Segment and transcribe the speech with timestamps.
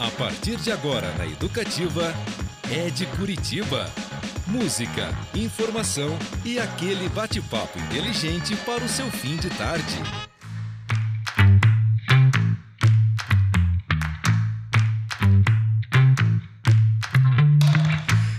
[0.00, 2.14] A partir de agora na Educativa,
[2.72, 3.86] é de Curitiba.
[4.46, 10.02] Música, informação e aquele bate-papo inteligente para o seu fim de tarde.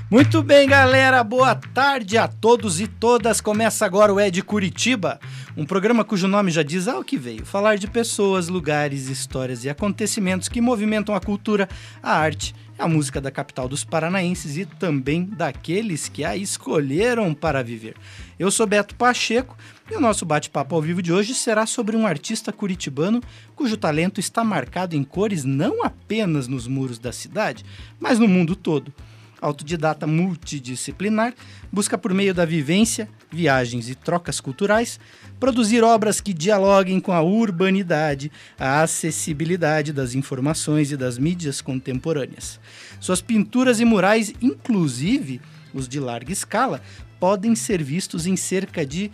[0.09, 1.23] Muito bem, galera.
[1.23, 3.39] Boa tarde a todos e todas.
[3.39, 5.20] Começa agora o É de Curitiba,
[5.55, 9.70] um programa cujo nome já diz ao que veio: falar de pessoas, lugares, histórias e
[9.70, 11.68] acontecimentos que movimentam a cultura,
[12.01, 17.64] a arte, a música da capital dos paranaenses e também daqueles que a escolheram para
[17.64, 17.95] viver.
[18.39, 19.57] Eu sou Beto Pacheco
[19.89, 23.21] e o nosso bate-papo ao vivo de hoje será sobre um artista curitibano
[23.56, 27.65] cujo talento está marcado em cores não apenas nos muros da cidade,
[28.00, 28.93] mas no mundo todo
[29.41, 31.33] autodidata multidisciplinar,
[31.71, 35.00] busca por meio da vivência, viagens e trocas culturais,
[35.39, 42.59] produzir obras que dialoguem com a urbanidade, a acessibilidade das informações e das mídias contemporâneas.
[43.00, 45.42] Suas pinturas e murais, inclusive
[45.73, 46.81] os de larga escala,
[47.20, 49.11] podem ser vistos em cerca de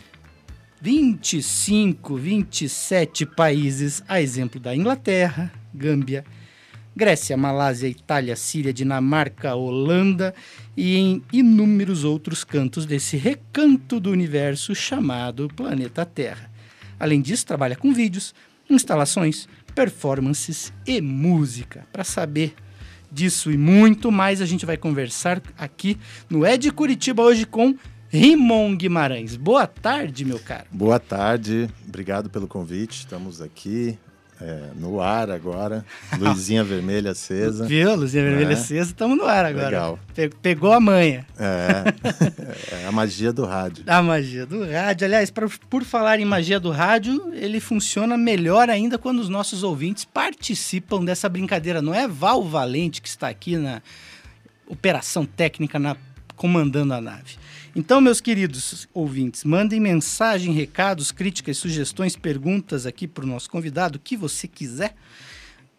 [0.82, 6.24] 25, 27 países, a exemplo da Inglaterra, Gâmbia,
[6.98, 10.34] Grécia, Malásia, Itália, Síria, Dinamarca, Holanda
[10.76, 16.50] e em inúmeros outros cantos desse recanto do universo chamado planeta Terra.
[17.00, 18.34] Além disso, trabalha com vídeos,
[18.68, 21.86] instalações, performances e música.
[21.94, 22.56] Para saber
[23.12, 27.76] disso e muito mais, a gente vai conversar aqui no Ed Curitiba hoje com
[28.10, 29.36] Rimon Guimarães.
[29.36, 30.66] Boa tarde, meu caro.
[30.72, 33.02] Boa tarde, obrigado pelo convite.
[33.02, 34.00] Estamos aqui
[34.42, 35.86] é, no ar agora.
[36.18, 37.66] Luzinha vermelha acesa.
[37.66, 37.96] Viu?
[37.96, 38.54] Luzinha vermelha é.
[38.54, 39.66] acesa, estamos no ar agora.
[39.66, 40.00] Legal.
[40.42, 41.26] pegou a manha.
[41.40, 41.84] É.
[42.84, 43.84] é a magia do rádio.
[43.88, 45.06] A magia do rádio.
[45.06, 49.64] Aliás, pra, por falar em magia do rádio, ele funciona melhor ainda quando os nossos
[49.64, 51.82] ouvintes participam dessa brincadeira.
[51.82, 53.82] Não é Val Valente que está aqui na
[54.68, 55.96] operação técnica, na,
[56.36, 57.38] comandando a nave.
[57.78, 63.98] Então, meus queridos ouvintes, mandem mensagem, recados, críticas, sugestões, perguntas aqui para o nosso convidado,
[63.98, 64.96] o que você quiser,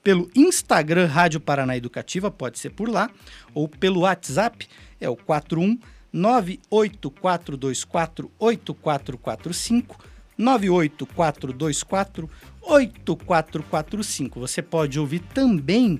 [0.00, 3.10] pelo Instagram Rádio Paraná Educativa, pode ser por lá,
[3.52, 4.68] ou pelo WhatsApp,
[5.00, 5.76] é o 41
[6.12, 9.98] 98424 8445
[10.38, 12.30] 98424
[12.62, 14.38] 8445.
[14.38, 15.98] Você pode ouvir também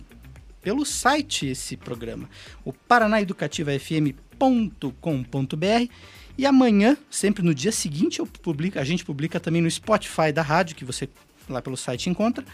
[0.62, 2.30] pelo site esse programa,
[2.64, 5.92] o paranaeducativafm.com www.radiocultura.com.br
[6.36, 10.40] e amanhã, sempre no dia seguinte, eu publico, a gente publica também no Spotify da
[10.40, 11.08] rádio, que você
[11.48, 12.44] lá pelo site encontra,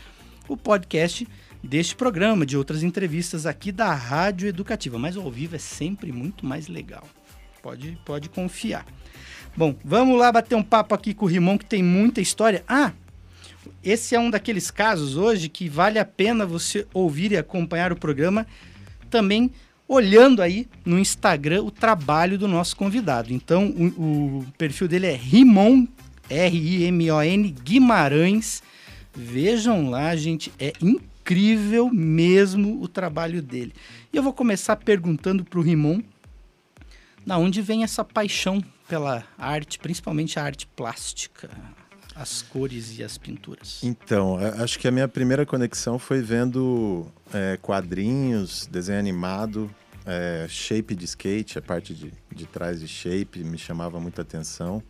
[0.48, 1.28] o podcast
[1.62, 4.98] deste programa, de outras entrevistas aqui da Rádio Educativa.
[4.98, 7.04] Mas ao vivo é sempre muito mais legal.
[7.62, 8.86] Pode, pode confiar.
[9.56, 12.64] Bom, vamos lá bater um papo aqui com o Rimon, que tem muita história.
[12.68, 12.92] Ah,
[13.82, 17.96] esse é um daqueles casos hoje que vale a pena você ouvir e acompanhar o
[17.96, 18.46] programa
[19.10, 19.50] também
[19.88, 23.32] olhando aí no Instagram o trabalho do nosso convidado.
[23.32, 25.86] Então, o, o perfil dele é Rimon,
[26.28, 28.62] R-I-M-O-N Guimarães.
[29.14, 33.72] Vejam lá, gente, é incrível mesmo o trabalho dele.
[34.12, 36.00] E eu vou começar perguntando para o Rimon
[37.26, 41.50] da onde vem essa paixão pela arte, principalmente a arte plástica,
[42.14, 43.82] as cores e as pinturas.
[43.82, 49.68] Então, acho que a minha primeira conexão foi vendo é, quadrinhos, desenho animado,
[50.06, 54.80] é, shape de skate, a parte de, de trás de shape me chamava muita atenção.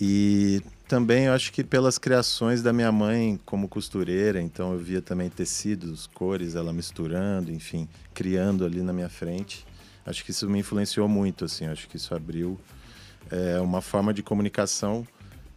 [0.00, 5.02] E também eu acho que pelas criações da minha mãe como costureira, então eu via
[5.02, 9.66] também tecidos, cores, ela misturando, enfim, criando ali na minha frente.
[10.06, 12.58] Acho que isso me influenciou muito, assim, acho que isso abriu
[13.30, 15.06] é, uma forma de comunicação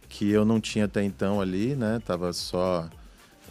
[0.08, 2.02] que eu não tinha até então ali, né?
[2.04, 2.90] Tava só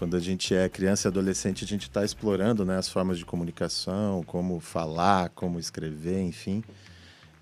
[0.02, 3.24] quando a gente é criança e adolescente, a gente está explorando né, as formas de
[3.24, 6.64] comunicação, como falar, como escrever, enfim.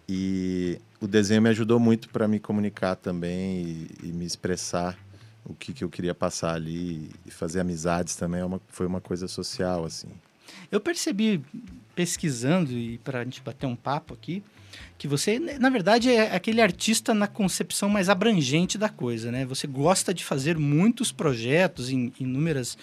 [0.09, 4.99] E o desenho me ajudou muito para me comunicar também e, e, me expressar
[5.45, 8.99] o que, que eu queria passar ali e fazer amizades também é uma, foi uma
[8.99, 10.09] coisa social assim.
[10.69, 11.41] Eu percebi
[11.95, 14.43] pesquisando e para a gente bater um papo aqui
[14.97, 19.45] que você, na verdade, é aquele artista na concepção mais abrangente da coisa, né?
[19.45, 22.77] Você gosta de fazer muitos projetos em inúmeras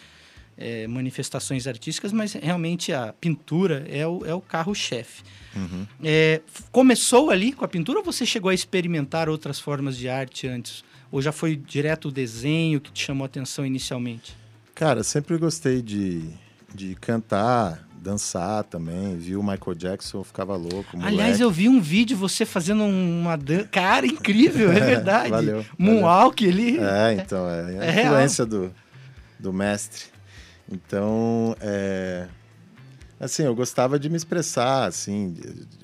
[0.57, 5.23] é, manifestações artísticas, mas realmente a pintura é o, é o carro-chefe.
[5.55, 5.87] Uhum.
[6.03, 6.41] É,
[6.73, 10.85] começou ali com a pintura ou você chegou a experimentar outras formas de arte antes?
[11.11, 14.37] Ou já foi direto o desenho que te chamou a atenção inicialmente?
[14.75, 16.23] Cara, sempre gostei de,
[16.75, 19.17] de cantar, dançar também.
[19.17, 20.97] Vi o Michael Jackson, ficava louco.
[20.97, 21.15] Moleque.
[21.15, 23.69] Aliás, eu vi um vídeo você fazendo uma dança.
[23.69, 25.31] Cara, incrível, é verdade.
[25.31, 25.65] valeu.
[25.77, 26.79] Moonwalk ali.
[26.79, 28.73] É, então, é, é a influência do,
[29.39, 30.05] do mestre.
[30.71, 32.29] Então, é,
[33.19, 35.35] Assim, eu gostava de me expressar, assim,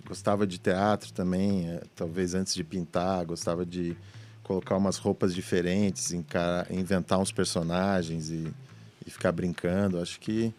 [0.07, 3.97] gostava de teatro também, é, talvez antes de pintar, gostava de
[4.43, 6.13] colocar umas roupas diferentes,
[6.71, 8.53] inventar uns personagens e,
[9.07, 9.99] e ficar brincando.
[9.99, 10.53] Acho que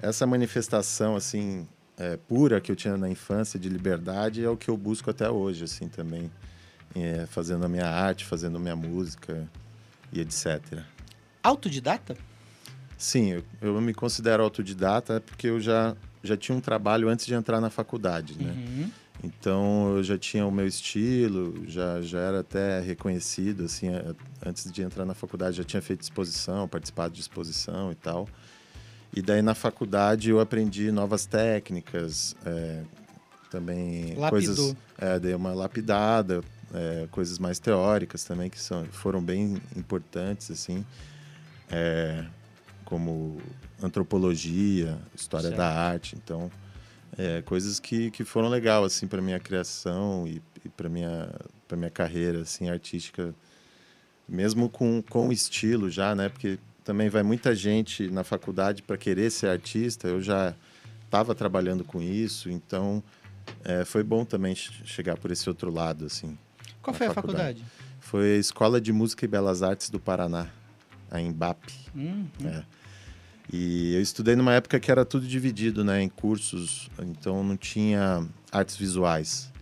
[0.00, 1.66] essa manifestação, assim,
[1.96, 5.28] é, pura que eu tinha na infância de liberdade é o que eu busco até
[5.30, 6.30] hoje, assim, também,
[6.94, 9.48] é, fazendo a minha arte, fazendo a minha música
[10.12, 10.82] e etc.
[11.42, 12.16] Autodidata?
[12.96, 17.34] Sim, eu, eu me considero autodidata porque eu já já tinha um trabalho antes de
[17.34, 18.50] entrar na faculdade, né?
[18.50, 18.90] Uhum.
[19.22, 23.88] Então eu já tinha o meu estilo, já, já era até reconhecido, assim,
[24.44, 28.28] antes de entrar na faculdade já tinha feito exposição, participado de exposição e tal.
[29.12, 32.82] E daí na faculdade eu aprendi novas técnicas, é,
[33.50, 34.30] também Lapidou.
[34.30, 36.42] coisas, é, dei uma lapidada,
[36.74, 40.84] é, coisas mais teóricas também que são, foram bem importantes, assim.
[41.70, 42.24] É,
[42.84, 43.38] como
[43.82, 45.58] antropologia, história certo.
[45.58, 46.50] da arte, então
[47.18, 51.30] é, coisas que, que foram legal assim para minha criação e, e para minha
[51.66, 53.34] para minha carreira assim artística,
[54.26, 56.28] mesmo com com estilo já, né?
[56.28, 56.58] Porque
[56.88, 60.08] também vai muita gente na faculdade para querer ser artista.
[60.08, 60.54] Eu já
[61.04, 63.04] estava trabalhando com isso, então
[63.62, 66.38] é, foi bom também chegar por esse outro lado assim.
[66.80, 67.60] Qual foi faculdade?
[67.60, 67.64] a faculdade?
[68.00, 70.48] Foi a Escola de Música e Belas Artes do Paraná,
[71.10, 71.58] a Embap.
[71.94, 72.48] Hum, hum.
[72.48, 72.64] É.
[73.52, 78.26] E eu estudei numa época que era tudo dividido, né, em cursos, então não tinha
[78.50, 79.52] artes visuais,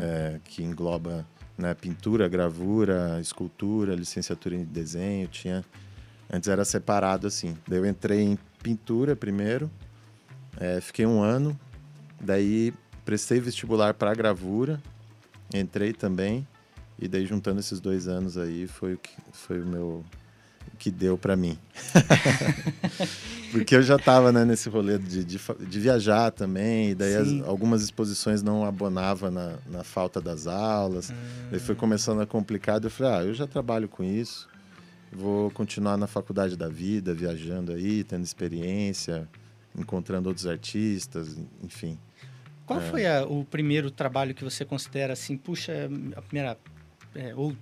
[0.00, 1.24] é, que engloba
[1.56, 5.64] né, pintura, gravura, escultura, licenciatura em desenho, tinha
[6.32, 7.56] antes era separado assim.
[7.66, 9.70] Daí eu entrei em pintura primeiro,
[10.58, 11.58] é, fiquei um ano,
[12.20, 12.72] daí
[13.04, 14.80] prestei vestibular para gravura,
[15.52, 16.46] entrei também
[16.98, 20.04] e daí juntando esses dois anos aí foi o que foi o meu
[20.78, 21.58] que deu para mim.
[23.52, 27.28] Porque eu já estava né, nesse rolê de, de, de, viajar também, e daí as,
[27.46, 31.10] algumas exposições não abonava na, na falta das aulas.
[31.10, 31.14] Hum.
[31.50, 34.48] Daí foi começando a complicar, eu falei, ah, eu já trabalho com isso,
[35.14, 39.28] vou continuar na faculdade da vida, viajando aí, tendo experiência,
[39.78, 41.98] encontrando outros artistas, enfim.
[42.66, 42.90] Qual é.
[42.90, 45.72] foi a, o primeiro trabalho que você considera assim, puxa,
[46.16, 46.58] a primeira...
[47.14, 47.56] É, ou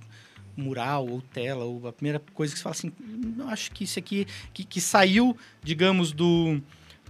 [0.56, 3.99] mural ou tela, ou a primeira coisa que você fala assim, não acho que isso
[3.99, 6.60] aqui, que, que saiu, digamos, do,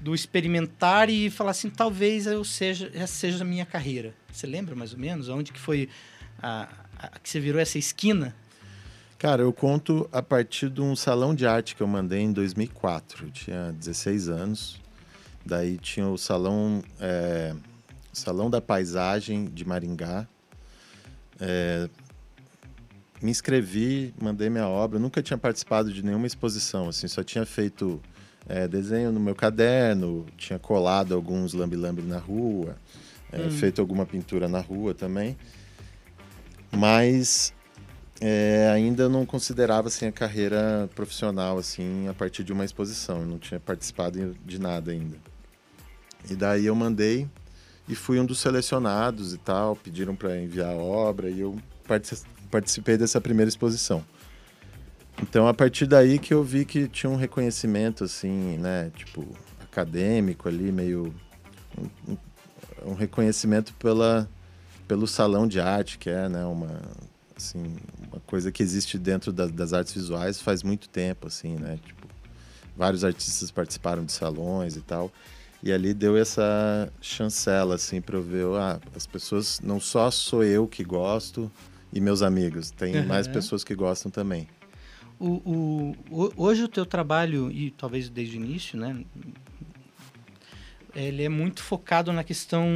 [0.01, 4.15] do experimentar e falar assim, talvez eu seja, essa seja a minha carreira.
[4.31, 5.89] Você lembra mais ou menos onde que foi
[6.41, 6.69] a,
[6.99, 8.35] a, que você virou essa esquina?
[9.23, 13.27] Cara, eu conto a partir de um salão de arte que eu mandei em 2004.
[13.27, 14.81] Eu tinha 16 anos.
[15.47, 17.55] Daí tinha o salão, é,
[18.13, 20.27] salão da paisagem de Maringá.
[21.41, 21.89] É,
[23.23, 24.97] me inscrevi, mandei minha obra.
[24.99, 28.03] Eu nunca tinha participado de nenhuma exposição, assim, só tinha feito
[28.49, 32.77] é, desenho no meu caderno, tinha colado alguns lambi-lambi na rua,
[33.33, 33.51] hum.
[33.53, 35.37] feito alguma pintura na rua também.
[36.73, 37.55] Mas
[38.25, 43.19] é, ainda não considerava assim, a carreira profissional assim a partir de uma exposição.
[43.19, 45.17] Eu não tinha participado de nada ainda.
[46.31, 47.29] E daí eu mandei
[47.89, 49.75] e fui um dos selecionados e tal.
[49.75, 51.59] Pediram para enviar a obra e eu
[52.49, 54.05] participei dessa primeira exposição.
[55.21, 59.27] Então, a partir daí que eu vi que tinha um reconhecimento, assim, né, tipo,
[59.61, 61.13] acadêmico ali, meio...
[62.07, 62.17] Um,
[62.85, 64.29] um reconhecimento pela,
[64.87, 66.81] pelo salão de arte, que é, né, uma,
[67.43, 67.77] assim,
[68.11, 72.07] uma coisa que existe dentro da, das artes visuais faz muito tempo, assim, né, tipo,
[72.77, 75.13] vários artistas participaram de salões e tal,
[75.63, 80.43] e ali deu essa chancela, assim, para eu ver, ah, as pessoas, não só sou
[80.43, 81.51] eu que gosto,
[81.93, 82.71] e meus amigos.
[82.71, 83.07] Tem uhum.
[83.07, 84.49] mais pessoas que gostam também.
[85.21, 89.05] O, o, hoje o teu trabalho, e talvez desde o início, né?
[90.95, 92.67] Ele é muito focado na questão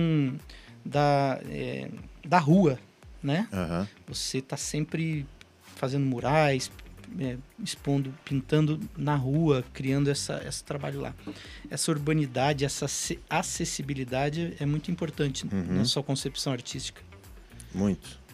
[0.84, 1.90] da, é,
[2.24, 2.78] da rua,
[3.26, 3.48] né?
[3.52, 3.86] Uhum.
[4.06, 5.26] Você está sempre
[5.74, 6.70] fazendo murais,
[7.18, 11.14] é, expondo, pintando na rua, criando essa, esse trabalho lá.
[11.68, 12.86] Essa urbanidade, essa
[13.28, 15.76] acessibilidade é muito importante uhum.
[15.76, 17.02] na sua concepção artística.
[17.74, 18.24] Muito.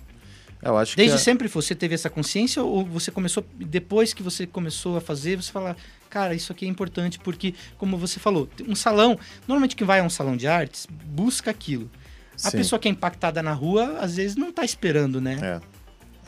[0.62, 4.46] Eu acho Desde que sempre você teve essa consciência ou você começou depois que você
[4.46, 5.76] começou a fazer, você fala,
[6.08, 9.18] cara, isso aqui é importante porque, como você falou, um salão,
[9.48, 11.90] normalmente quem vai a um salão de artes busca aquilo.
[12.36, 12.56] A Sim.
[12.58, 15.60] pessoa que é impactada na rua, às vezes não está esperando, né?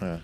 [0.00, 0.04] É.
[0.04, 0.20] é.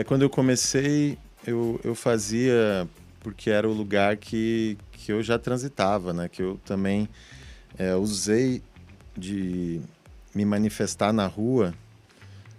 [0.00, 0.04] é.
[0.04, 2.88] quando eu comecei, eu, eu fazia
[3.20, 6.28] porque era o lugar que, que eu já transitava, né?
[6.28, 7.08] Que eu também
[7.76, 8.62] é, usei
[9.16, 9.80] de
[10.34, 11.74] me manifestar na rua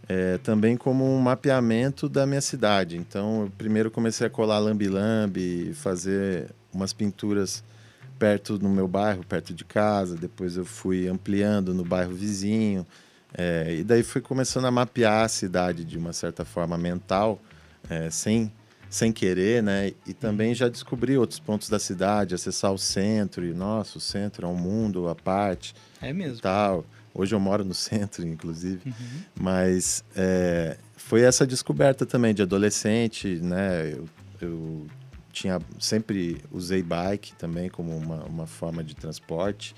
[0.10, 2.98] é, também como um mapeamento da minha cidade.
[2.98, 7.64] Então, eu primeiro comecei a colar lambi-lambi, fazer umas pinturas
[8.18, 12.86] perto no meu bairro, perto de casa, depois eu fui ampliando no bairro vizinho,
[13.34, 17.40] é, e daí fui começando a mapear a cidade de uma certa forma mental,
[17.90, 18.52] é, sem,
[18.90, 19.94] sem querer, né?
[20.06, 24.48] E também já descobri outros pontos da cidade, acessar o centro, e nossa, o centro
[24.48, 25.76] é um mundo à parte.
[26.02, 26.42] É mesmo.
[26.42, 26.86] Tal.
[27.14, 29.22] Hoje eu moro no centro, inclusive, uhum.
[29.40, 33.94] mas é, foi essa descoberta também de adolescente, né?
[33.94, 34.06] Eu,
[34.42, 34.88] eu
[35.38, 39.76] tinha sempre usei bike também como uma, uma forma de transporte.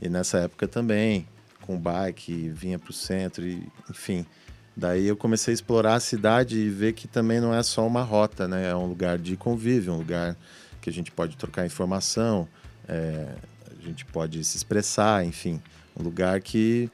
[0.00, 1.26] E nessa época também
[1.60, 4.26] com bike vinha para o centro e enfim.
[4.74, 8.02] Daí eu comecei a explorar a cidade e ver que também não é só uma
[8.02, 8.70] rota né?
[8.70, 10.36] É um lugar de convívio um lugar
[10.80, 12.48] que a gente pode trocar informação
[12.88, 13.34] é,
[13.70, 15.60] a gente pode se expressar enfim.
[15.98, 16.90] Um lugar que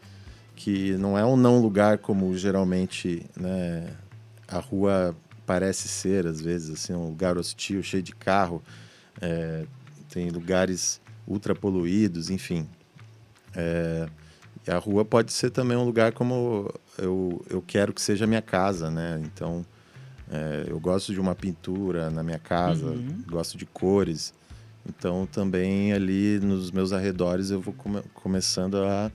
[0.56, 3.86] que não é um não lugar como geralmente né
[4.48, 5.14] a rua
[5.48, 8.62] parece ser, às vezes, assim, um lugar hostil, cheio de carro.
[9.18, 9.64] É,
[10.10, 12.68] tem lugares ultra poluídos, enfim.
[13.56, 14.06] É,
[14.66, 18.28] e a rua pode ser também um lugar como eu, eu quero que seja a
[18.28, 19.22] minha casa, né?
[19.24, 19.64] Então,
[20.30, 23.24] é, eu gosto de uma pintura na minha casa, uhum.
[23.26, 24.34] gosto de cores.
[24.86, 29.10] Então, também ali nos meus arredores eu vou come começando a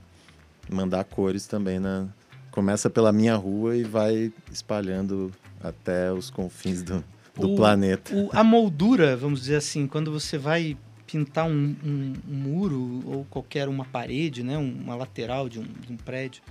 [0.68, 2.08] mandar cores também na
[2.50, 5.32] começa pela minha rua e vai espalhando
[5.64, 7.04] até os confins do,
[7.36, 8.14] do o, planeta.
[8.14, 10.78] O, a moldura, vamos dizer assim, quando você vai
[11.08, 15.94] pintar um, um, um muro ou qualquer uma parede, né, uma lateral de um, de
[15.94, 16.42] um prédio,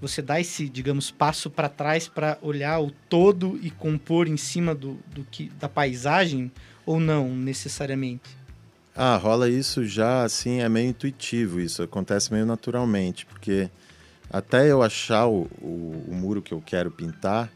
[0.00, 4.74] você dá esse, digamos, passo para trás para olhar o todo e compor em cima
[4.74, 6.50] do, do que da paisagem
[6.84, 8.36] ou não necessariamente?
[8.94, 13.70] Ah, rola isso já, assim, é meio intuitivo isso, acontece meio naturalmente, porque
[14.28, 17.50] até eu achar o, o, o muro que eu quero pintar,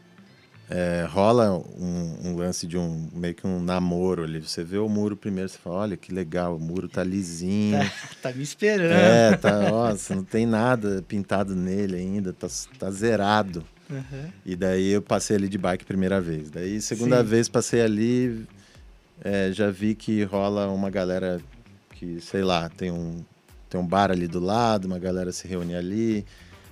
[0.69, 4.41] é, rola um, um, lance de um meio que um namoro ali.
[4.41, 7.79] Você vê o muro primeiro, você fala, olha que legal, o muro tá lisinho.
[7.79, 7.91] Tá,
[8.29, 8.91] tá me esperando.
[8.91, 12.47] É, tá, nossa, não tem nada pintado nele ainda, tá,
[12.77, 13.63] tá zerado.
[13.89, 14.29] Uhum.
[14.45, 16.49] E daí eu passei ali de bike primeira vez.
[16.49, 17.29] Daí segunda Sim.
[17.29, 18.45] vez passei ali,
[19.23, 21.39] é, já vi que rola uma galera
[21.91, 23.23] que, sei lá, tem um,
[23.69, 26.25] tem um bar ali do lado, uma galera se reúne ali.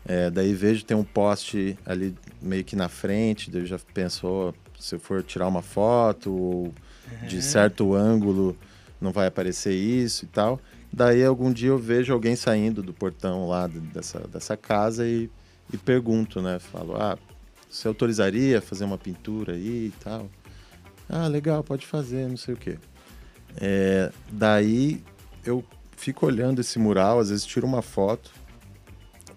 [0.07, 4.53] É, daí vejo tem um poste ali meio que na frente, daí já penso, oh,
[4.79, 7.27] se eu for tirar uma foto ou uhum.
[7.27, 8.55] de certo ângulo
[9.01, 10.59] não vai aparecer isso e tal.
[10.93, 15.29] Daí algum dia eu vejo alguém saindo do portão lá dessa, dessa casa e,
[15.74, 16.59] e pergunto, né?
[16.59, 17.17] Falo, ah,
[17.69, 20.29] você autorizaria fazer uma pintura aí e tal?
[21.09, 22.77] Ah, legal, pode fazer, não sei o quê.
[23.57, 25.03] É, daí
[25.43, 25.63] eu
[25.97, 28.31] fico olhando esse mural, às vezes tiro uma foto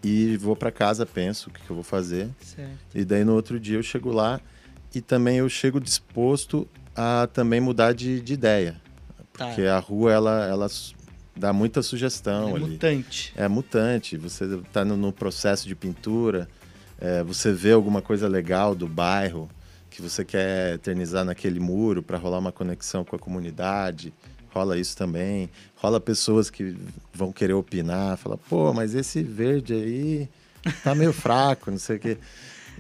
[0.03, 2.29] e vou para casa, penso o que, que, eu vou fazer.
[2.41, 2.71] Certo.
[2.95, 4.41] E daí no outro dia eu chego lá
[4.95, 8.81] e também eu chego disposto a também mudar de, de ideia.
[9.33, 9.47] Tá.
[9.47, 9.77] Porque tá.
[9.77, 10.69] a rua, ela, ela
[11.37, 12.71] dá muita sugestão é ali.
[12.71, 13.33] mutante.
[13.37, 14.17] É mutante.
[14.17, 16.49] Você está no, no, processo de pintura,
[17.01, 19.49] é, você vê alguma coisa legal do bairro
[19.91, 24.13] que você quer eternizar naquele muro para rolar uma conexão com a comunidade
[24.59, 25.49] rola isso também.
[25.77, 26.77] Rola pessoas que
[27.15, 30.29] vão querer opinar, fala, pô, mas esse verde aí
[30.83, 32.19] tá meio fraco, não sei o quê.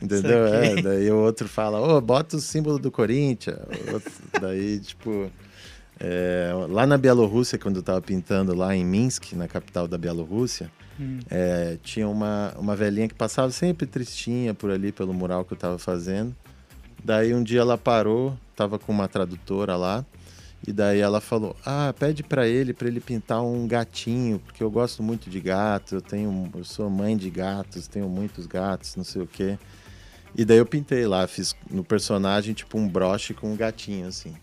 [0.01, 0.47] Entendeu?
[0.47, 3.59] É, daí o outro fala, ô, oh, bota o símbolo do Corinthians.
[3.93, 5.31] Outro, daí, tipo.
[6.01, 10.71] É, lá na Bielorrússia, quando eu estava pintando lá em Minsk, na capital da Bielorrússia,
[10.99, 11.19] hum.
[11.29, 15.57] é, tinha uma, uma velhinha que passava sempre tristinha por ali, pelo mural que eu
[15.57, 16.37] estava fazendo.
[17.03, 20.07] Daí um dia ela parou, estava com uma tradutora lá,
[20.67, 24.71] e daí ela falou: "Ah, pede para ele para ele pintar um gatinho, porque eu
[24.71, 29.05] gosto muito de gato, eu tenho, eu sou mãe de gatos, tenho muitos gatos, não
[29.05, 29.59] sei o quê".
[30.35, 34.35] E daí eu pintei lá, fiz no personagem tipo um broche com um gatinho assim.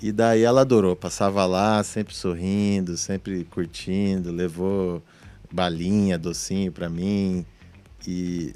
[0.00, 5.02] E daí ela adorou, passava lá, sempre sorrindo, sempre curtindo, levou
[5.50, 7.44] balinha, docinho para mim.
[8.06, 8.54] E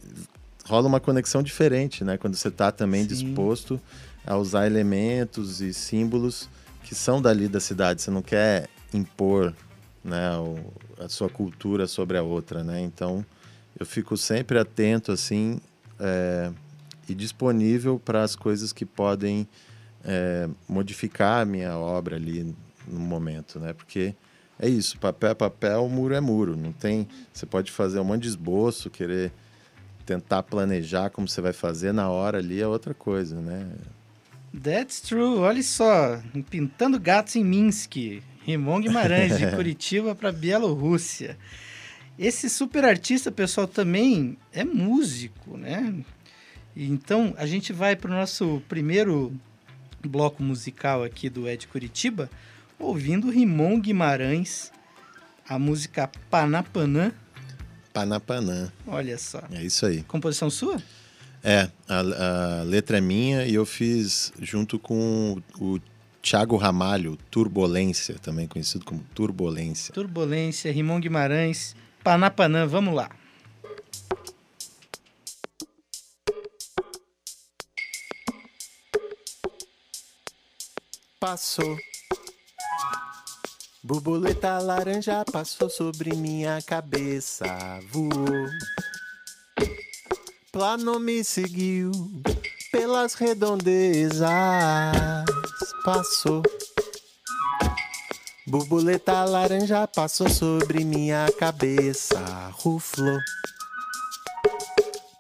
[0.65, 2.17] rola uma conexão diferente, né?
[2.17, 3.09] Quando você tá também Sim.
[3.09, 3.79] disposto
[4.27, 6.49] a usar elementos e símbolos
[6.87, 8.01] que são dali da cidade.
[8.01, 9.53] Você não quer impor
[10.05, 10.31] né,
[10.99, 12.81] a sua cultura sobre a outra, né?
[12.81, 13.27] Então,
[13.79, 15.61] eu fico sempre atento, assim,
[15.99, 16.51] é,
[17.09, 19.49] e disponível para as coisas que podem
[20.05, 22.55] é, modificar a minha obra ali
[22.87, 23.73] no momento, né?
[23.73, 24.15] Porque
[24.57, 26.57] é isso, papel é papel, muro é muro.
[26.57, 29.33] Não tem, você pode fazer um monte de esboço, querer
[30.07, 33.69] tentar planejar como você vai fazer na hora ali é outra coisa, né?
[34.53, 35.39] That's true.
[35.39, 38.23] Olha só, pintando gatos em Minsk.
[38.45, 41.37] Rimon Guimarães, de Curitiba para Bielorrússia.
[42.19, 45.95] Esse super artista, pessoal, também é músico, né?
[46.75, 49.33] Então, a gente vai para o nosso primeiro
[50.07, 52.31] bloco musical aqui do Ed Curitiba
[52.79, 54.71] ouvindo Rimon Guimarães,
[55.49, 57.13] a música Panapanã.
[57.93, 58.71] Panapanã.
[58.87, 59.43] Olha só.
[59.51, 60.03] É isso aí.
[60.03, 60.81] Composição sua?
[61.49, 65.79] É, a, a letra é minha e eu fiz junto com o
[66.21, 69.95] Thiago Ramalho, Turbulência, também conhecido como Turbulência.
[69.95, 73.11] Turbulência, Rimon Guimarães, Panapanã, vamos lá.
[81.21, 81.79] Passou.
[83.85, 87.47] Borboleta laranja passou sobre minha cabeça,
[87.93, 88.49] voou.
[90.57, 91.93] Plano me seguiu
[92.73, 94.27] pelas redondezas,
[95.85, 96.43] passou.
[98.47, 102.19] Borboleta laranja passou sobre minha cabeça,
[102.53, 103.19] ruflou.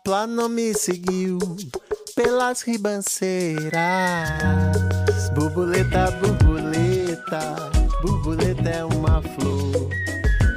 [0.02, 1.38] Plano me seguiu
[2.14, 3.68] pelas ribanceiras.
[5.34, 9.90] Borboleta, borboleta, borboleta é uma flor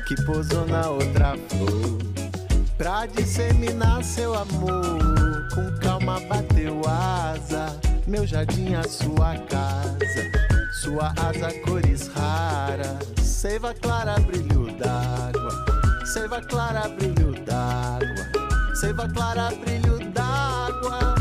[0.07, 2.18] que pousou na outra flor.
[2.79, 7.77] Pra disseminar seu amor, com calma bateu asa.
[8.07, 9.99] Meu jardim, a sua casa,
[10.71, 13.05] sua asa, cores raras.
[13.21, 21.18] Seiva clara, brilho d'água, seiva clara, brilho d'água, seiva clara, brilho d'água.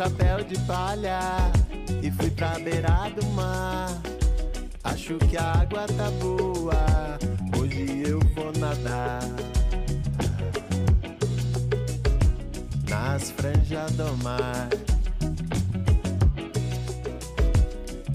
[0.00, 1.20] Chapéu de palha
[2.02, 3.90] e fui pra beira do mar.
[4.82, 7.18] Acho que a água tá boa,
[7.58, 9.20] hoje eu vou nadar.
[12.88, 14.68] Nas franjas do mar.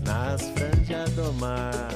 [0.04, 1.95] Nas franjas do mar.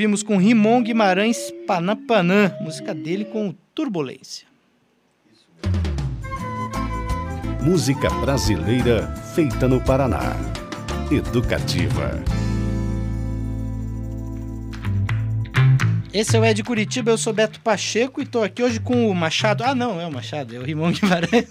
[0.00, 4.46] Ouvimos com Rimon Guimarães Panapanã, música dele com Turbulência.
[7.62, 10.34] Música brasileira feita no Paraná.
[11.10, 12.24] Educativa.
[16.12, 19.14] Esse é o Ed Curitiba, eu sou Beto Pacheco e estou aqui hoje com o
[19.14, 19.62] Machado.
[19.62, 21.46] Ah, não, é o Machado, é o Rimon Guimarães.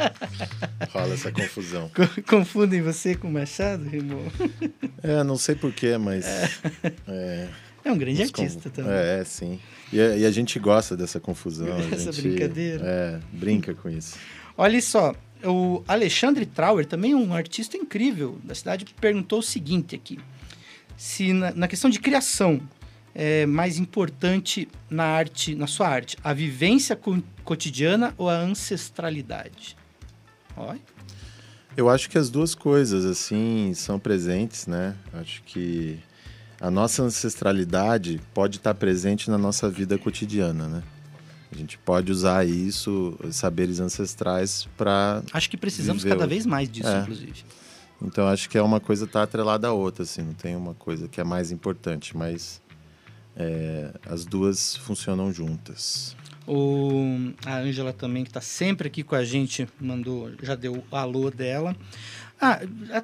[0.90, 1.90] Rola essa confusão.
[1.94, 4.22] Co- Confundem você com o Machado, Rimon?
[5.02, 6.24] É, não sei porquê, mas.
[7.06, 7.48] É,
[7.84, 8.90] É um grande nos artista também.
[8.90, 9.60] É, é, sim.
[9.92, 11.68] E, a- e a gente gosta dessa confusão.
[11.92, 12.82] Essa gente, brincadeira.
[12.86, 14.16] É, brinca com isso.
[14.56, 19.94] Olha só, o Alexandre Trauer, também é um artista incrível da cidade, perguntou o seguinte
[19.94, 20.18] aqui.
[20.96, 22.60] Se na, na questão de criação
[23.14, 29.76] é mais importante na arte, na sua arte, a vivência co- cotidiana ou a ancestralidade?
[30.56, 30.80] Olha,
[31.76, 34.94] Eu acho que as duas coisas, assim, são presentes, né?
[35.12, 35.98] Acho que
[36.60, 40.82] a nossa ancestralidade pode estar presente na nossa vida cotidiana, né?
[41.50, 46.16] A gente pode usar isso, saberes ancestrais, para acho que precisamos Viveu.
[46.18, 47.00] cada vez mais disso, É.
[47.02, 47.44] inclusive.
[48.02, 51.06] Então acho que é uma coisa tá atrelada à outra, assim, não tem uma coisa
[51.08, 52.60] que é mais importante, mas
[53.36, 56.16] é, as duas funcionam juntas.
[56.46, 60.96] O, a Ângela também, que está sempre aqui com a gente, mandou, já deu o
[60.96, 61.74] alô dela.
[62.40, 62.60] Ah,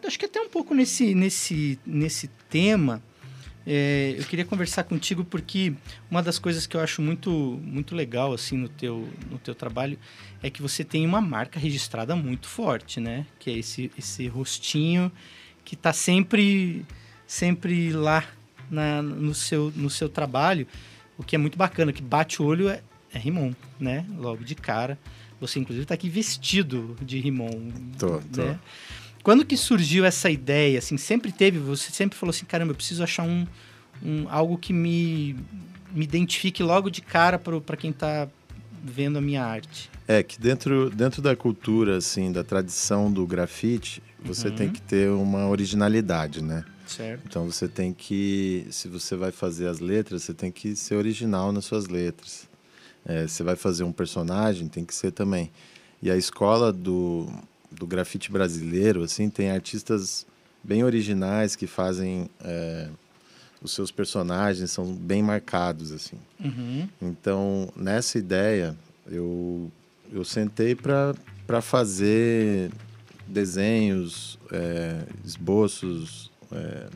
[0.06, 3.02] acho que até um pouco nesse, nesse, nesse tema,
[3.66, 5.72] é, eu queria conversar contigo porque
[6.10, 7.30] uma das coisas que eu acho muito,
[7.62, 9.98] muito legal assim no teu, no teu trabalho
[10.42, 13.26] é que você tem uma marca registrada muito forte, né?
[13.38, 15.10] Que é esse, esse rostinho
[15.64, 16.84] que está sempre,
[17.26, 18.24] sempre lá
[18.70, 20.66] na, no, seu, no seu trabalho,
[21.18, 22.80] o que é muito bacana, que bate o olho é,
[23.12, 24.04] é Rimon, né?
[24.16, 24.98] Logo de cara.
[25.40, 27.70] Você, inclusive, está aqui vestido de Rimon.
[27.98, 28.42] Tô, tô.
[28.42, 28.58] né?
[29.22, 30.78] Quando que surgiu essa ideia?
[30.78, 33.46] Assim, sempre teve, você sempre falou assim, caramba, eu preciso achar um,
[34.02, 35.36] um algo que me,
[35.92, 38.28] me identifique logo de cara para quem está
[38.82, 39.90] vendo a minha arte.
[40.08, 44.54] É que dentro, dentro da cultura, assim, da tradição do grafite, você Uhum.
[44.54, 46.64] tem que ter uma originalidade, né?
[46.90, 47.22] Certo.
[47.24, 51.52] Então você tem que, se você vai fazer as letras, você tem que ser original
[51.52, 52.48] nas suas letras.
[53.06, 55.52] É, você vai fazer um personagem, tem que ser também.
[56.02, 57.28] E a escola do,
[57.70, 60.26] do grafite brasileiro, assim, tem artistas
[60.64, 62.88] bem originais que fazem é,
[63.62, 66.18] os seus personagens são bem marcados, assim.
[66.42, 66.88] Uhum.
[67.00, 68.76] Então, nessa ideia,
[69.06, 69.70] eu,
[70.12, 72.72] eu sentei para fazer
[73.28, 76.86] desenhos, é, esboços, é,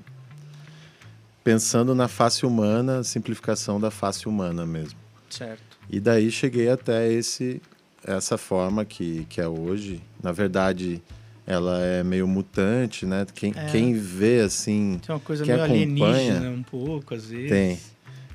[1.43, 4.99] pensando na face humana, simplificação da face humana mesmo.
[5.29, 5.63] Certo.
[5.91, 7.61] E daí cheguei até esse,
[8.07, 10.01] essa forma que, que é hoje.
[10.23, 11.03] Na verdade,
[11.47, 13.27] ela é meio mutante, né?
[13.35, 13.67] Quem, É.
[13.67, 17.51] quem vê assim Tem uma coisa meio acompanha- alienígena um pouco, às vezes.
[17.51, 17.79] Tem.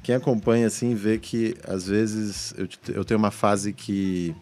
[0.03, 4.35] Quem acompanha assim vê que às vezes eu, eu tenho uma fase que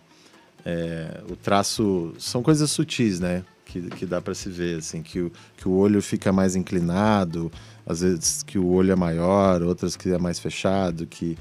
[0.65, 3.43] é, o traço são coisas sutis, né?
[3.67, 7.51] Que, que dá para se ver assim que o, que o olho fica mais inclinado,
[7.85, 11.37] às vezes que o olho é maior, outras que é mais fechado, que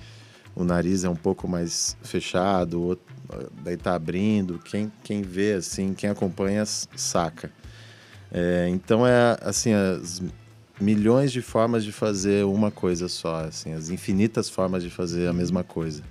[0.55, 3.05] o nariz é um pouco mais fechado, outro,
[3.63, 4.59] daí tá abrindo.
[4.59, 7.53] Quem, quem vê assim, quem acompanha saca.
[8.33, 10.21] É, então é assim as
[10.81, 15.33] milhões de formas de fazer uma coisa só, assim, as infinitas formas de fazer a
[15.33, 16.03] mesma coisa.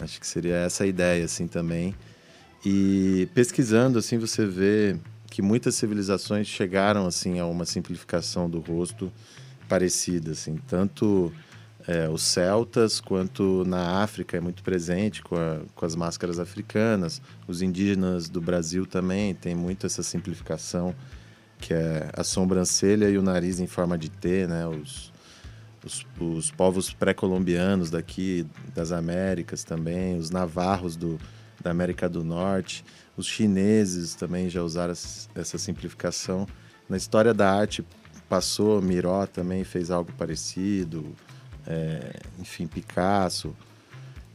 [0.00, 1.94] Acho que seria essa a ideia, assim, também.
[2.64, 4.96] E pesquisando, assim, você vê
[5.30, 9.10] que muitas civilizações chegaram, assim, a uma simplificação do rosto
[9.68, 11.32] parecida, assim, tanto
[11.86, 17.22] é, os celtas quanto na África é muito presente com, a- com as máscaras africanas.
[17.48, 20.94] Os indígenas do Brasil também tem muito essa simplificação
[21.58, 24.66] que é a sobrancelha e o nariz em forma de T, né?
[24.66, 25.12] Os,
[25.84, 31.18] os, os povos pré-colombianos daqui das Américas também, os navarros do,
[31.62, 32.84] da América do Norte,
[33.16, 36.46] os chineses também já usaram essa simplificação.
[36.88, 37.84] Na história da arte
[38.28, 41.14] passou, Miró também fez algo parecido,
[41.66, 43.54] é, enfim, Picasso.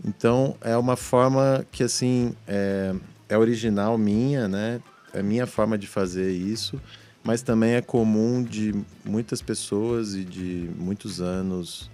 [0.03, 2.93] Então é uma forma que assim é,
[3.29, 4.81] é original minha, né?
[5.13, 6.79] É minha forma de fazer isso,
[7.23, 11.89] mas também é comum de muitas pessoas e de muitos anos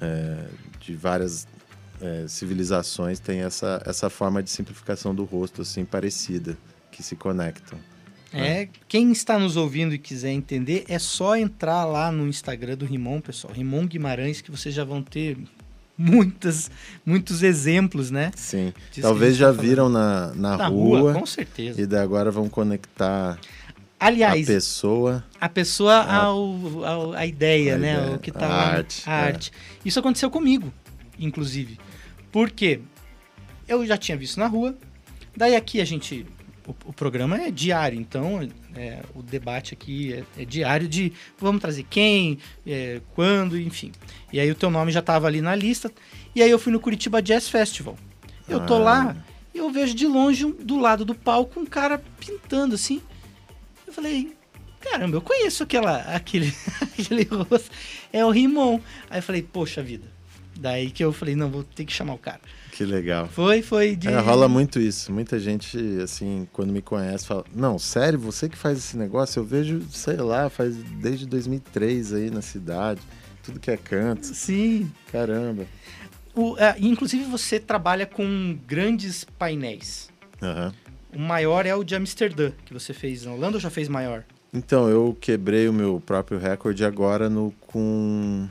[0.00, 0.46] é,
[0.80, 1.46] de várias
[2.00, 6.56] é, civilizações tem essa essa forma de simplificação do rosto assim parecida
[6.90, 7.78] que se conectam.
[8.32, 12.84] É, quem está nos ouvindo e quiser entender, é só entrar lá no Instagram do
[12.84, 13.54] Rimon, pessoal.
[13.54, 15.38] Rimon Guimarães, que vocês já vão ter
[15.96, 16.68] muitas,
[17.06, 18.32] muitos exemplos, né?
[18.34, 18.72] Sim.
[18.90, 21.80] Disso Talvez já tá viram na, na, Na rua, rua, com certeza.
[21.80, 23.38] e daí agora vão conectar
[24.00, 25.24] Aliás, a pessoa.
[25.40, 27.94] a pessoa ao, ao- a ideia, A né?
[27.94, 29.24] ideia, O que tá a lá, arte, A é.
[29.26, 29.52] arte.
[29.84, 30.72] Isso aconteceu comigo,
[31.18, 31.78] inclusive.
[32.32, 32.80] Por quê?
[33.66, 34.76] Eu já tinha visto na rua.
[35.36, 36.26] Daí aqui a gente.
[36.66, 41.60] O, o programa é diário, então é, o debate aqui é, é diário de vamos
[41.60, 43.92] trazer quem, é, quando, enfim.
[44.32, 45.92] E aí o teu nome já tava ali na lista.
[46.34, 47.96] E aí eu fui no Curitiba Jazz Festival.
[48.48, 48.78] Eu tô Ah.
[48.78, 49.16] lá
[49.54, 53.00] e eu vejo de longe, do lado do palco, um cara pintando assim.
[53.86, 54.34] Eu falei,
[54.80, 56.52] caramba, eu conheço aquela, aquele,
[56.98, 57.70] aquele rosto.
[58.12, 58.80] É o Rimon.
[59.10, 60.13] Aí eu falei, poxa vida.
[60.58, 62.40] Daí que eu falei, não, vou ter que chamar o cara.
[62.74, 63.28] Que legal.
[63.28, 64.08] Foi, foi de.
[64.08, 65.12] É, rola muito isso.
[65.12, 69.38] Muita gente, assim, quando me conhece, fala: Não, sério, você que faz esse negócio?
[69.38, 73.00] Eu vejo, sei lá, faz desde 2003 aí na cidade.
[73.44, 74.26] Tudo que é canto.
[74.26, 74.90] Sim.
[75.12, 75.66] Caramba.
[76.34, 80.10] O, é, inclusive você trabalha com grandes painéis.
[80.42, 80.74] Aham.
[81.14, 84.24] O maior é o de Amsterdã, que você fez na Holanda ou já fez maior?
[84.52, 88.48] Então, eu quebrei o meu próprio recorde agora no, com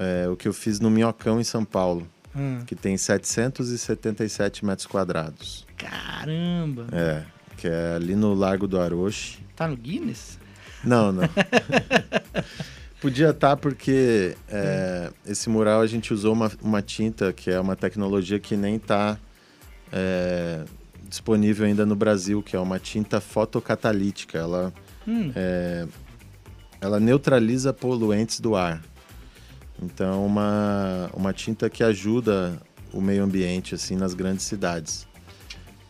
[0.00, 4.86] é, o que eu fiz no Minhocão, em São Paulo, Hum, que tem 777 metros
[4.86, 5.66] quadrados.
[5.76, 6.86] caramba.
[6.92, 7.22] É,
[7.56, 9.38] que é ali no Largo do Aroche.
[9.56, 10.38] Tá no Guinness?
[10.84, 11.22] Não, não.
[13.00, 17.74] Podia estar porque é, esse mural a gente usou uma, uma tinta que é uma
[17.74, 19.18] tecnologia que nem está
[21.08, 24.38] disponível ainda no Brasil, que é uma tinta fotocatalítica.
[24.38, 24.72] Ela,
[25.08, 25.86] Hum, é,
[26.80, 28.80] ela neutraliza poluentes do ar.
[29.82, 32.60] Então, uma, uma tinta que ajuda
[32.92, 35.06] o meio ambiente assim nas grandes cidades.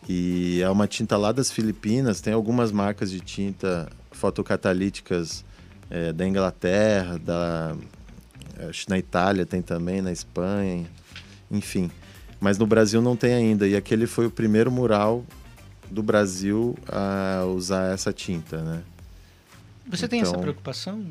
[0.07, 5.43] E é uma tinta lá das Filipinas, tem algumas marcas de tinta fotocatalíticas
[5.89, 7.75] é, da Inglaterra, da,
[8.69, 10.85] acho que na Itália tem também, na Espanha,
[11.49, 11.91] enfim.
[12.39, 13.67] Mas no Brasil não tem ainda.
[13.67, 15.23] E aquele foi o primeiro mural
[15.89, 18.83] do Brasil a usar essa tinta, né?
[19.87, 21.03] Você tem essa Então- preocupação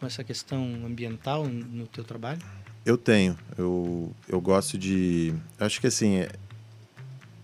[0.00, 2.40] com essa questão ambiental no teu trabalho?
[2.84, 3.38] Eu tenho.
[3.58, 5.34] Eu, eu gosto de.
[5.58, 6.26] Acho que assim,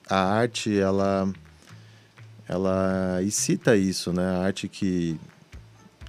[0.09, 1.31] a arte, ela.
[2.49, 4.25] Ela excita isso, né?
[4.25, 5.19] A arte que,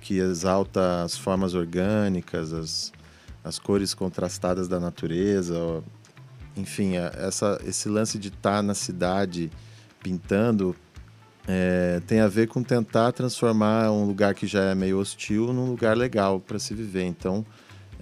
[0.02, 2.94] que exalta as formas orgânicas, as,
[3.44, 5.84] as cores contrastadas da natureza.
[6.56, 9.52] Enfim, essa, esse lance de estar na cidade
[10.02, 10.76] pintando
[11.48, 15.66] é, tem a ver com tentar transformar um lugar que já é meio hostil num
[15.66, 17.04] lugar legal para se viver.
[17.06, 17.46] Então,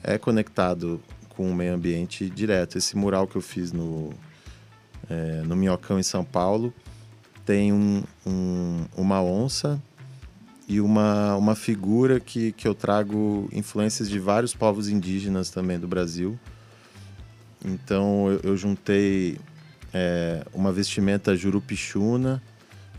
[0.03, 2.77] é conectado com o meio ambiente direto.
[2.77, 4.11] Esse mural que eu fiz no,
[5.09, 6.73] é, no Minhocão, em São Paulo,
[7.45, 9.79] tem um, um- uma onça
[10.67, 15.87] e uma, uma figura que, que eu trago influências de vários povos indígenas também do
[15.87, 16.39] Brasil.
[17.63, 19.37] Então, eu, eu juntei
[19.93, 22.41] é, uma vestimenta jurupixuna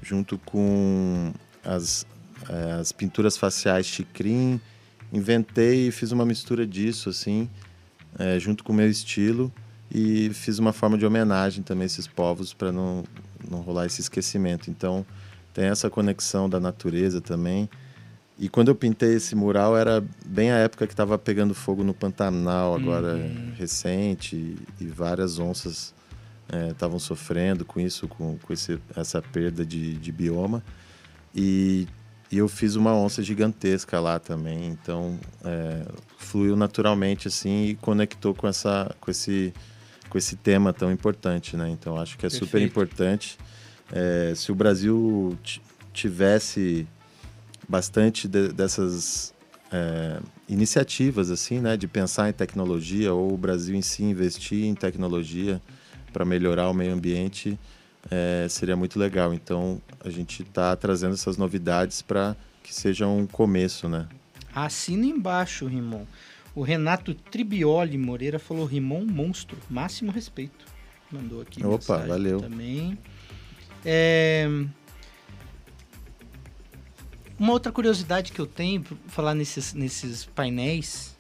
[0.07, 1.33] junto com
[1.65, 2.07] as,
[2.49, 4.61] é, as pinturas faciais chicrim.
[5.13, 7.49] Inventei e fiz uma mistura disso, assim,
[8.19, 9.53] é, junto com o meu estilo.
[9.91, 13.05] E fiz uma forma de homenagem também a esses povos para não,
[13.49, 14.71] não rolar esse esquecimento.
[14.71, 15.07] Então,
[15.55, 17.69] tem essa conexão da natureza também.
[18.39, 21.95] E quando eu pintei esse mural, era bem a época que estava pegando fogo no
[21.95, 23.53] Pantanal, agora Uhum.
[23.57, 25.95] recente, e várias onças
[26.71, 30.63] estavam sofrendo com isso, com, com esse, essa perda de, de bioma.
[31.35, 31.87] E,
[32.31, 35.83] e eu fiz uma onça gigantesca lá também, então é,
[36.19, 39.53] fluiu naturalmente assim e conectou com, essa, com, esse,
[40.09, 41.69] com esse tema tão importante, né?
[41.69, 42.71] Então acho que é super Perfeito.
[42.71, 43.39] importante.
[43.93, 46.87] É, se o Brasil ti- tivesse
[47.69, 49.35] bastante de- dessas
[49.73, 54.75] é, iniciativas assim, né, de pensar em tecnologia ou o Brasil em si investir em
[54.75, 55.61] tecnologia
[56.17, 57.59] para melhorar o meio ambiente,
[58.11, 59.35] é, seria muito legal.
[59.35, 64.09] Então a gente está trazendo essas novidades para que seja um começo, né?
[64.55, 66.07] Assina embaixo, Rimon.
[66.55, 70.65] O Renato Tribioli Moreira falou Rimon monstro, máximo respeito.
[71.13, 72.41] Mandou aqui Opa, valeu.
[72.41, 72.99] também.
[73.85, 74.49] É,
[77.39, 81.15] Uma outra curiosidade que eu tenho falar nesses, nesses painéis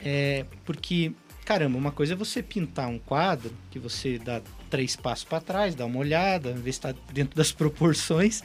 [0.00, 1.12] é porque,
[1.46, 5.76] caramba, uma coisa é você pintar um quadro que você dá três passos para trás,
[5.76, 8.42] dá uma olhada, vê se está dentro das proporções.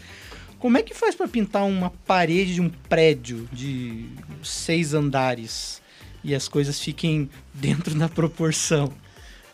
[0.59, 4.07] Como é que faz para pintar uma parede de um prédio de
[4.43, 5.81] seis andares
[6.23, 8.93] e as coisas fiquem dentro da proporção?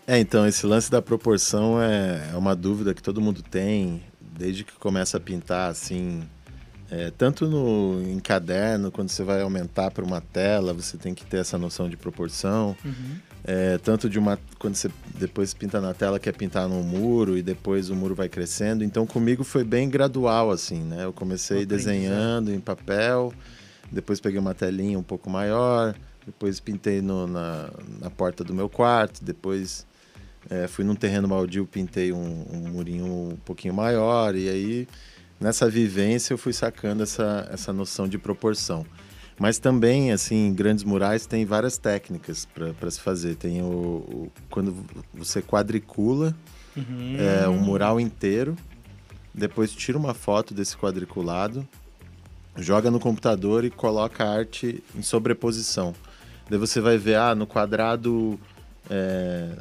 [0.06, 4.66] É, então, esse lance da proporção é, é uma dúvida que todo mundo tem, desde
[4.66, 6.28] que começa a pintar, assim,
[6.90, 11.26] é, tanto no, em caderno, quando você vai aumentar para uma tela, você tem que
[11.26, 12.76] ter essa noção de proporção,
[13.44, 17.42] é, tanto de uma, quando você depois pinta na tela, quer pintar num muro, e
[17.42, 21.94] depois o muro vai crescendo, então comigo foi bem gradual, assim, né, eu comecei aprendizado.
[21.94, 23.34] desenhando em papel,
[23.92, 25.96] depois peguei uma telinha um pouco maior,
[26.26, 27.70] depois pintei no- na,
[28.02, 29.86] na porta do meu quarto, depois
[30.50, 34.88] é, fui num terreno baldio, pintei um, um murinho um pouquinho maior, e aí
[35.40, 38.86] nessa vivência eu fui sacando essa, essa noção de proporção.
[39.40, 42.48] Mas também, assim, em grandes murais tem várias técnicas
[42.80, 43.36] para se fazer.
[43.36, 44.76] Tem o, o- quando
[45.14, 46.36] você quadricula
[46.76, 47.16] Uhum.
[47.18, 48.56] é, um mural inteiro,
[49.34, 51.68] depois tira uma foto desse quadriculado,
[52.56, 55.94] joga no computador e coloca a arte em sobreposição.
[56.50, 58.40] Daí você vai ver, ah, no quadrado
[58.90, 59.52] é,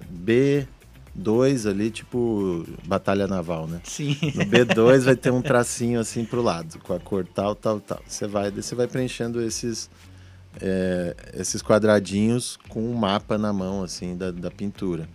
[1.16, 3.80] B2 ali, tipo batalha naval, né?
[3.84, 4.16] Sim.
[4.34, 8.00] No B2 vai ter um tracinho assim pro lado, com a cor tal, tal, tal.
[8.06, 9.90] Você vai, você vai preenchendo esses,
[10.60, 15.08] é, esses quadradinhos com um mapa na mão, assim, da, da pintura.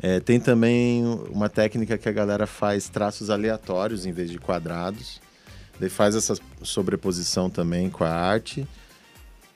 [0.00, 5.20] É, tem também uma técnica que a galera faz traços aleatórios em vez de quadrados.
[5.80, 8.66] Daí faz essa sobreposição também com a arte.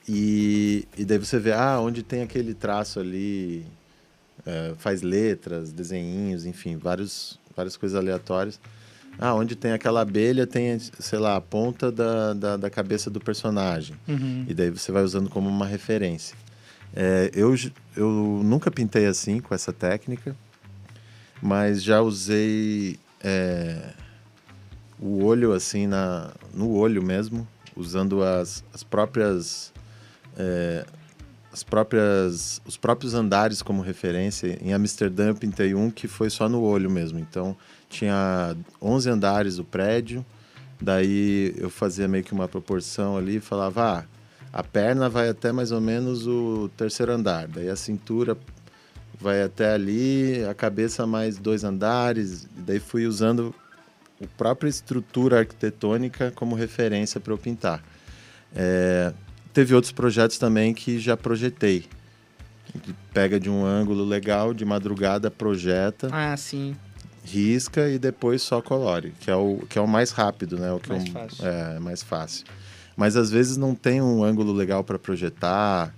[0.07, 3.65] E, e daí você vê, ah, onde tem aquele traço ali,
[4.45, 8.59] é, faz letras, desenhinhos, enfim, vários, várias coisas aleatórias.
[9.19, 13.19] Ah, onde tem aquela abelha, tem, sei lá, a ponta da, da, da cabeça do
[13.19, 13.95] personagem.
[14.07, 14.45] Uhum.
[14.47, 16.35] E daí você vai usando como uma referência.
[16.95, 17.53] É, eu,
[17.95, 18.09] eu
[18.43, 20.35] nunca pintei assim, com essa técnica,
[21.41, 23.93] mas já usei é,
[24.99, 29.71] o olho assim, na, no olho mesmo, usando as, as próprias...
[30.37, 30.85] é,
[31.51, 34.57] as próprias os próprios andares como referência.
[34.61, 37.19] Em Amsterdã eu pintei um que foi só no olho mesmo.
[37.19, 37.55] Então
[37.89, 40.25] tinha 11 andares o prédio.
[40.81, 44.03] Daí eu fazia meio que uma proporção ali e falava, ah,
[44.51, 47.47] a perna vai até mais ou menos o terceiro andar.
[47.47, 48.35] Daí a cintura
[49.19, 52.47] vai até ali, a cabeça mais dois andares.
[52.57, 53.53] Daí fui usando
[54.21, 57.83] a própria estrutura arquitetônica como referência para eu pintar.
[58.55, 59.13] É,
[59.53, 61.85] teve outros projetos também que já projetei.
[62.83, 66.75] Que pega de um ângulo legal, de madrugada, projeta, Ah, sim.
[67.23, 70.71] risca e depois só colore, que é o, que é o mais rápido, né?
[70.71, 71.45] O que Mais é o- fácil.
[71.47, 72.45] É, mais fácil.
[72.95, 75.93] Mas às vezes não tem um ângulo legal para projetar,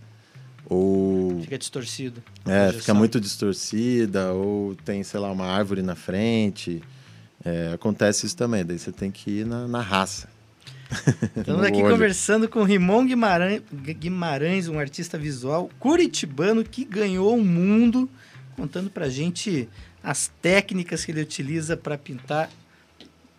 [0.66, 2.24] ou Fica distorcido.
[2.46, 2.80] é, Projeção.
[2.80, 6.82] fica muito distorcida, ou tem, sei lá, uma árvore na frente.
[7.46, 10.28] É, acontece isso também, daí você tem que ir na, na raça.
[11.36, 18.10] Estamos aqui conversando com Rimon Guimarães, Guimarães, um artista visual curitibano que ganhou o mundo,
[18.56, 19.68] contando pra gente
[20.04, 22.50] as técnicas que ele utiliza para pintar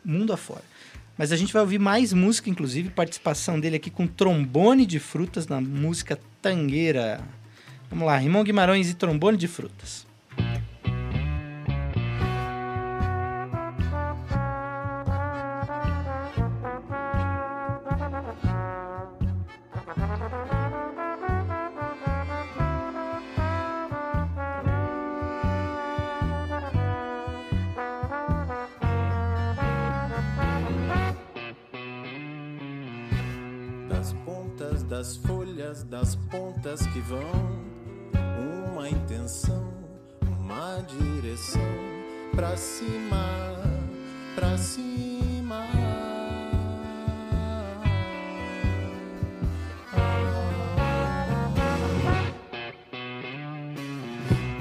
[0.04, 0.62] mundo afora.
[1.16, 5.46] Mas a gente vai ouvir mais música, inclusive participação dele aqui com trombone de frutas
[5.46, 7.20] na música Tangueira.
[7.88, 10.04] Vamos lá, Rimon Guimarães e trombone de frutas.
[36.04, 37.22] Das pontas que vão,
[38.70, 39.72] uma intenção,
[40.20, 41.62] uma direção,
[42.36, 43.24] pra cima,
[44.34, 45.64] pra cima.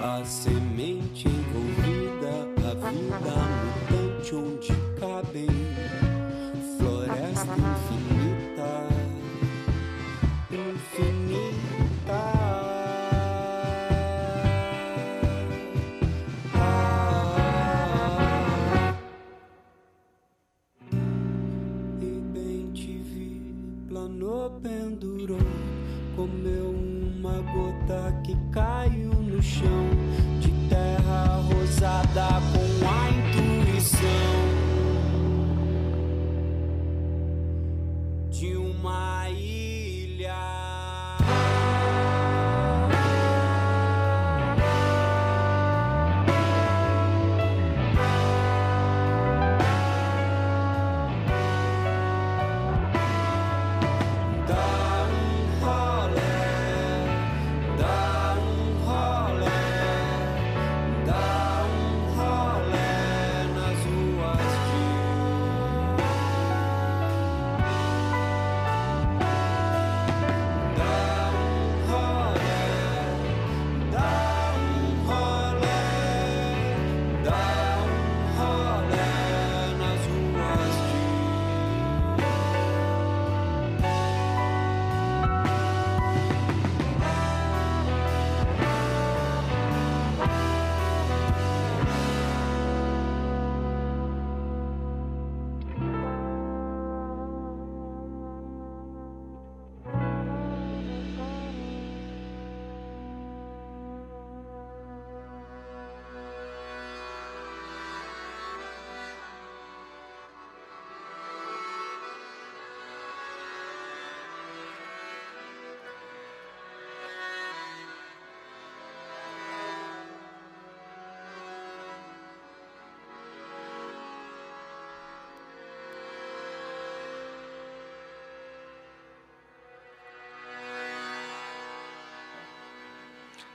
[0.01, 3.35] A semente envolvida, a vida
[3.91, 4.82] mutante onde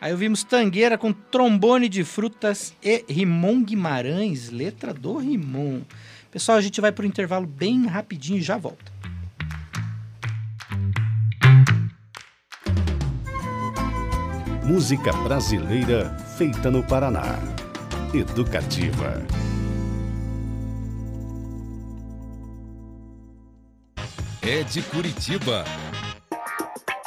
[0.00, 5.80] Aí ouvimos Tangueira com trombone de frutas e Rimon Guimarães, letra do Rimon.
[6.30, 8.92] Pessoal, a gente vai para o intervalo bem rapidinho e já volta.
[14.64, 17.38] Música brasileira feita no Paraná.
[18.12, 19.26] Educativa.
[24.48, 25.62] é de Curitiba.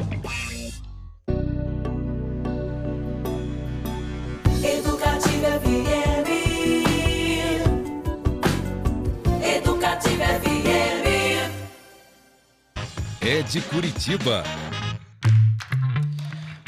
[13.40, 14.44] É de Curitiba.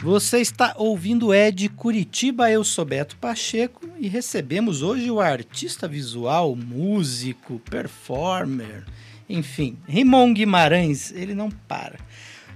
[0.03, 6.57] Você está ouvindo Ed Curitiba, eu sou Beto Pacheco e recebemos hoje o artista visual,
[6.57, 8.87] músico, performer,
[9.29, 11.99] enfim, Rimon Guimarães, ele não para.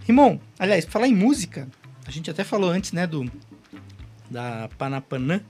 [0.07, 1.69] Rimon, aliás, falar em música,
[2.07, 3.31] a gente até falou antes, né, do
[4.31, 5.43] da Panapanã,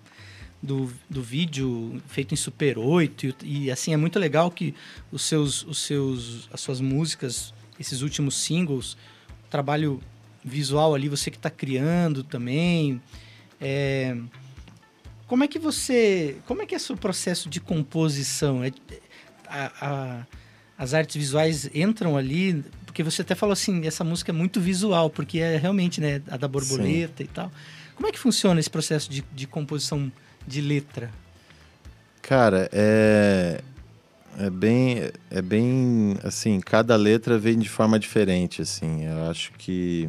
[0.61, 4.75] do, do vídeo feito em Super 8 e, e, assim é muito legal que
[5.13, 8.97] os seus os seus as suas músicas, esses últimos singles,
[9.51, 10.01] trabalho
[10.45, 13.01] visual ali, você que está criando também.
[13.61, 14.17] É,
[15.27, 16.37] como é que você.
[16.47, 18.63] Como é que é seu processo de composição?
[18.63, 18.73] É,
[19.49, 20.27] a, a,
[20.79, 25.11] as artes visuais entram ali, porque você até falou assim, essa música é muito visual,
[25.11, 27.25] porque é realmente né, a da borboleta Sim.
[27.25, 27.51] e tal.
[27.95, 30.13] Como é que funciona esse processo de, de composição
[30.47, 31.11] de letra?
[32.21, 33.63] Cara, é,
[34.39, 39.05] é bem, é bem assim, cada letra vem de forma diferente, assim.
[39.05, 40.09] Eu acho que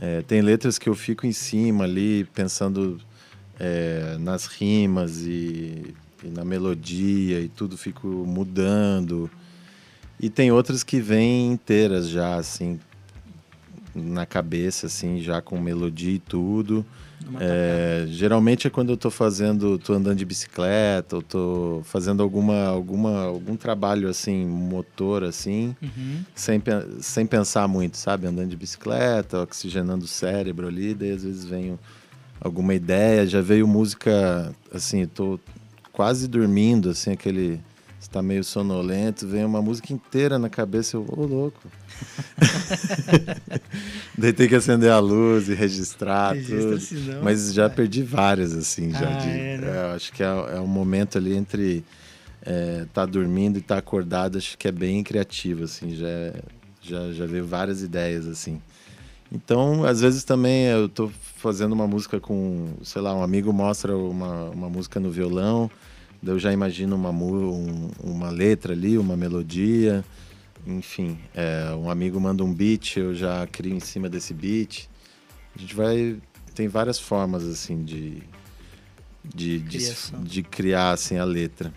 [0.00, 3.00] é, tem letras que eu fico em cima ali, pensando
[3.58, 9.30] é, nas rimas e, e, na melodia e tudo fico mudando.
[10.20, 12.78] E tem outras que vêm inteiras já, assim,
[13.94, 16.84] na cabeça, assim, já com melodia e tudo.
[17.40, 22.66] É, geralmente é quando eu estou fazendo, estou andando de bicicleta, ou estou fazendo alguma,
[22.66, 26.22] alguma, algum trabalho assim, motor assim, uhum.
[26.34, 26.62] sem,
[27.00, 28.26] sem pensar muito, sabe?
[28.26, 31.78] Andando de bicicleta, oxigenando o cérebro ali, daí às vezes vem
[32.40, 35.40] alguma ideia, já veio música, assim, estou
[35.92, 37.60] quase dormindo, assim, aquele
[38.04, 41.60] está meio sonolento, vem uma música inteira na cabeça, eu, ô oh, louco.
[44.16, 46.80] Daí tem que acender a luz e registrar Registra tudo.
[46.80, 47.68] Senão, Mas já é.
[47.68, 49.08] perdi várias, assim, já.
[49.08, 49.68] Ah, de, é, né?
[49.68, 51.84] é, acho que é, é um momento ali entre
[52.40, 56.34] estar é, tá dormindo e estar tá acordado, acho que é bem criativo, assim, já,
[56.80, 58.60] já, já veio várias ideias, assim.
[59.32, 63.96] Então, às vezes também eu estou fazendo uma música com, sei lá, um amigo mostra
[63.96, 65.70] uma, uma música no violão,
[66.26, 70.04] eu já imagino uma, um, uma letra ali, uma melodia,
[70.66, 71.18] enfim.
[71.34, 74.88] É, um amigo manda um beat, eu já crio em cima desse beat.
[75.54, 76.16] A gente vai.
[76.54, 78.22] Tem várias formas, assim, de,
[79.24, 79.78] de, de,
[80.22, 81.72] de criar assim, a letra.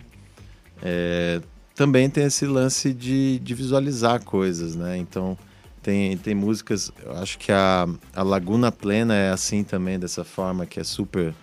[0.82, 1.40] É,
[1.74, 4.96] também tem esse lance de, de visualizar coisas, né?
[4.96, 5.36] Então,
[5.82, 6.92] tem, tem músicas.
[7.04, 11.34] Eu acho que a, a Laguna Plena é assim também, dessa forma, que é super.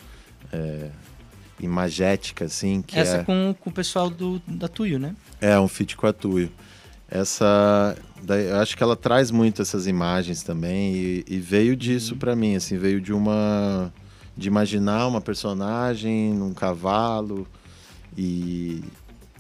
[0.52, 0.90] É,
[1.60, 2.82] imagética, assim.
[2.82, 3.24] Que Essa é...
[3.24, 5.16] com, com o pessoal do, da Tuyo, né?
[5.40, 6.52] É, um feat com a Tuyo.
[7.10, 12.14] Essa, daí, eu acho que ela traz muito essas imagens também e, e veio disso
[12.14, 12.20] uhum.
[12.20, 13.94] para mim, assim, veio de uma,
[14.36, 17.48] de imaginar uma personagem num cavalo
[18.18, 18.84] e,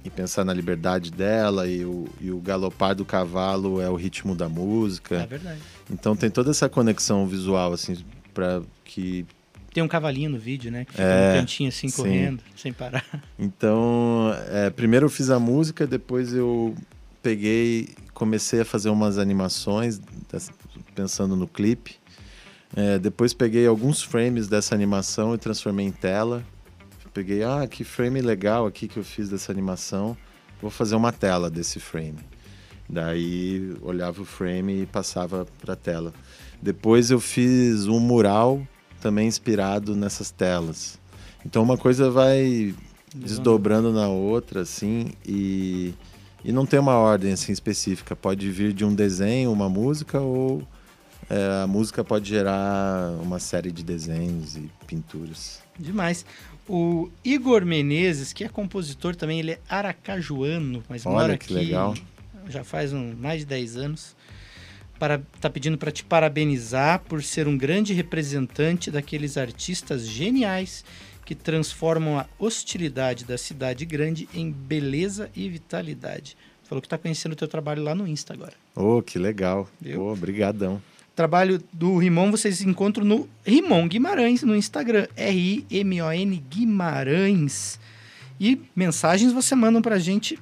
[0.03, 4.35] e pensar na liberdade dela e o, e o galopar do cavalo é o ritmo
[4.35, 5.15] da música.
[5.15, 5.59] É verdade.
[5.89, 7.97] Então tem toda essa conexão visual, assim,
[8.33, 9.25] para que
[9.75, 10.85] tem um cavalinho no vídeo, né?
[10.85, 12.01] Que fica é, no cantinho assim, sim.
[12.01, 13.03] correndo, sem parar.
[13.37, 16.73] Então, é, primeiro eu fiz a música, depois eu
[17.21, 19.99] peguei, comecei a fazer umas animações,
[20.95, 21.97] pensando no clipe.
[22.73, 26.41] É, depois peguei alguns frames dessa animação e transformei em tela.
[27.13, 30.15] Peguei, ah, que frame legal aqui que eu fiz dessa animação.
[30.61, 32.19] Vou fazer uma tela desse frame.
[32.87, 36.13] Daí olhava o frame e passava para a tela.
[36.61, 38.65] Depois eu fiz um mural
[39.05, 40.97] também inspirado nessas telas.
[41.45, 42.73] Então uma coisa vai
[43.13, 45.93] desdobrando na outra, assim, e,
[46.43, 48.15] e não tem uma ordem assim específica.
[48.15, 50.67] Pode vir de um desenho, uma música, ou
[51.29, 55.61] é, a música pode gerar uma série de desenhos e pinturas.
[55.77, 56.25] Demais.
[56.67, 61.65] O Igor Menezes, que é compositor também, ele é aracajuano, mas Olha, mora que aqui
[61.65, 61.93] legal.
[62.49, 64.14] já faz um, mais de 10 anos
[64.99, 70.83] para tá pedindo para te parabenizar por ser um grande representante daqueles artistas geniais
[71.25, 76.37] que transformam a hostilidade da cidade grande em beleza e vitalidade.
[76.63, 78.53] Falou que está conhecendo o teu trabalho lá no Insta agora.
[78.75, 79.67] Ô, que legal.
[79.79, 80.15] Viu?
[80.15, 80.81] Brigadão.
[81.15, 87.79] Trabalho do Rimon vocês encontram no Rimon Guimarães no Instagram, R-I-M-O-N Guimarães.
[88.39, 90.37] E mensagens você manda pra gente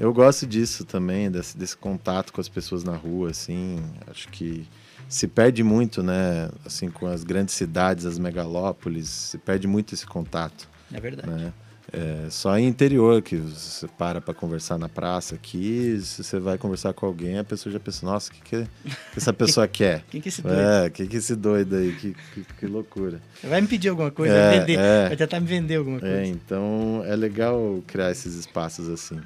[0.00, 3.80] Eu gosto disso também, desse, desse contato com as pessoas na rua, assim.
[4.08, 4.66] Acho que
[5.08, 6.48] se perde muito, né?
[6.64, 11.28] Assim, com as grandes cidades, as megalópolis, se perde muito esse contato, É verdade.
[11.28, 11.52] né?
[11.92, 16.58] É só em interior que você para para conversar na praça aqui, se você vai
[16.58, 20.02] conversar com alguém, a pessoa já pensa, nossa, o que, que, que essa pessoa quer?
[20.10, 20.60] Quem que é esse doido?
[20.60, 21.92] É, o que, que esse doido aí?
[21.92, 23.20] Que, que, que loucura.
[23.44, 25.06] Vai me pedir alguma coisa, É, vai vender, é.
[25.08, 26.16] vai tentar me vender alguma coisa.
[26.16, 29.20] É, então é legal criar esses espaços assim.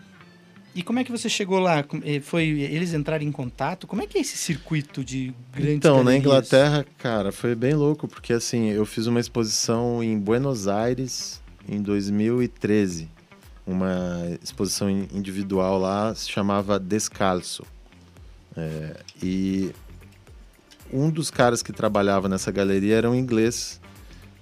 [0.75, 1.85] E como é que você chegou lá?
[2.05, 3.87] Eh, Foi eles entrarem em contato?
[3.87, 6.25] Como é que é esse circuito de grandes Então, na galerias?
[6.25, 11.83] Inglaterra, cara, foi bem louco, porque assim, eu fiz uma exposição em Buenos Aires em
[11.83, 13.09] 2013.
[13.67, 13.91] Uma
[14.43, 17.65] exposição in- individual lá, se chamava Descalço.
[18.57, 19.73] É, e
[20.93, 23.81] um dos caras que trabalhava nessa galeria era um inglês,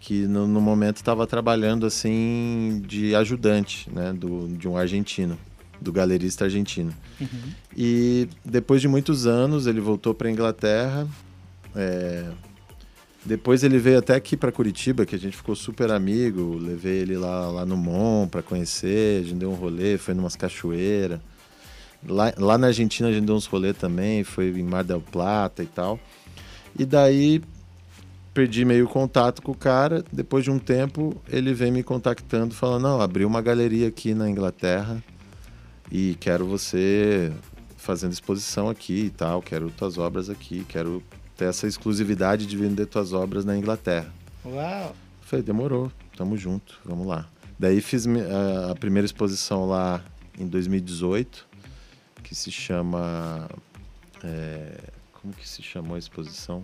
[0.01, 5.39] que no, no momento estava trabalhando assim de ajudante, né, do, de um argentino,
[5.81, 6.93] do galerista argentino.
[7.21, 7.53] Uhum.
[7.77, 11.07] E depois de muitos anos, ele voltou para Inglaterra.
[11.75, 12.25] é,
[13.25, 16.59] Depois ele veio até aqui para Curitiba, que a gente ficou super amigo.
[16.59, 19.23] Levei ele lá, lá no Mon para conhecer.
[19.23, 21.21] A gente deu um rolê, foi numas cachoeiras.
[22.07, 25.63] Lá, lá na Argentina a gente deu uns rolê também, foi em Mar del Plata
[25.63, 25.99] e tal.
[26.79, 27.43] E daí
[28.33, 30.05] perdi meio contato com o cara.
[30.13, 34.31] Depois de um tempo, ele vem me contactando, falando: Não, abri uma galeria aqui na
[34.31, 35.03] Inglaterra
[35.91, 37.33] e quero você
[37.77, 41.03] fazendo exposição aqui e tal, quero tuas obras aqui, quero
[41.37, 44.13] ter essa exclusividade de vender tuas obras na Inglaterra.
[44.45, 44.95] Uau!
[45.23, 47.29] Falei, demorou, tamo junto, vamos lá.
[47.59, 48.07] Daí fiz
[48.71, 50.03] a primeira exposição lá
[50.39, 51.47] em 2018,
[52.23, 53.49] que se chama.
[54.23, 54.79] é,
[55.13, 56.63] como que se chamou a exposição?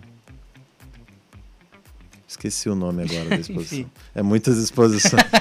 [2.35, 3.85] Esqueci o nome agora da exposição.
[4.13, 5.23] É muitas exposições.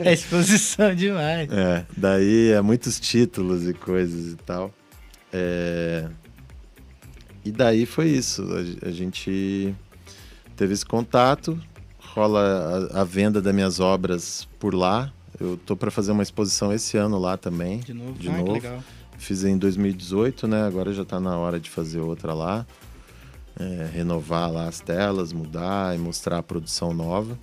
[0.00, 1.48] É exposição demais.
[1.50, 4.70] É, daí é muitos títulos e coisas e tal.
[5.32, 6.06] É,
[7.44, 8.42] E daí foi isso.
[8.52, 9.74] A, ge- a gente
[10.56, 11.58] teve esse contato,
[11.98, 15.10] rola a, a venda das minhas obras por lá.
[15.40, 17.78] Eu tô para fazer uma exposição esse ano lá também.
[17.80, 18.12] De novo.
[18.12, 18.52] De ah, novo.
[18.52, 18.84] legal.
[19.16, 20.66] Fiz em 2018, né?
[20.66, 22.66] Agora já tá na hora de fazer outra lá.
[23.58, 27.38] É, renovar lá as telas, mudar e mostrar a produção nova.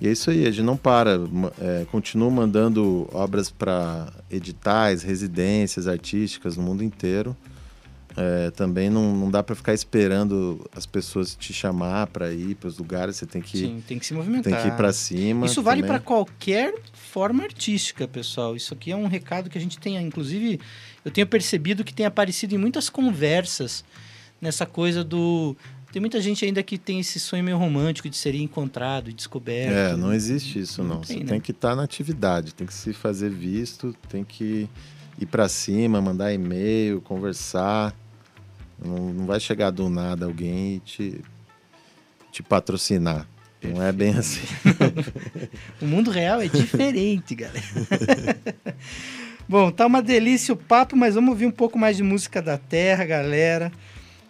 [0.00, 1.20] E é isso aí, a gente não para.
[1.60, 7.36] É, continuo mandando obras para editais, residências artísticas no mundo inteiro.
[8.16, 12.68] É, também não, não dá para ficar esperando as pessoas te chamar para ir para
[12.68, 14.52] os lugares, você tem que, Sim, tem que se movimentar.
[14.52, 15.46] tem que ir para cima.
[15.46, 18.54] Isso vale para qualquer forma artística, pessoal.
[18.54, 20.60] Isso aqui é um recado que a gente tem, inclusive,
[21.04, 23.84] eu tenho percebido que tem aparecido em muitas conversas
[24.44, 25.56] nessa coisa do
[25.90, 29.72] tem muita gente ainda que tem esse sonho meio romântico de ser encontrado e descoberto.
[29.72, 30.96] É, não existe isso não.
[30.96, 31.30] Não tem, Você né?
[31.30, 34.68] tem que estar na atividade, tem que se fazer visto, tem que
[35.20, 37.94] ir para cima, mandar e-mail, conversar.
[38.84, 41.20] Não, não vai chegar do nada alguém e te,
[42.32, 43.28] te patrocinar.
[43.62, 44.42] Não é bem assim.
[45.80, 47.64] O mundo real é diferente, galera.
[49.48, 52.58] Bom, tá uma delícia o papo, mas vamos ouvir um pouco mais de música da
[52.58, 53.70] terra, galera.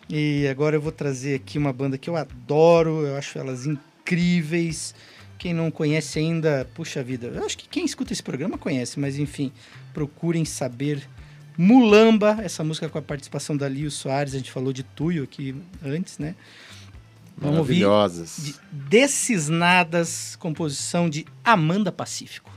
[0.09, 4.95] E agora eu vou trazer aqui uma banda que eu adoro, eu acho elas incríveis.
[5.39, 9.19] Quem não conhece ainda, puxa vida, eu acho que quem escuta esse programa conhece, mas
[9.19, 9.53] enfim,
[9.93, 11.09] procurem saber.
[11.57, 15.55] Mulamba, essa música com a participação da Lio Soares, a gente falou de Tuyo aqui
[15.85, 16.35] antes, né?
[17.37, 18.37] Vamos ouvir Maravilhosas.
[18.43, 22.53] de Decisnadas, composição de Amanda Pacífico.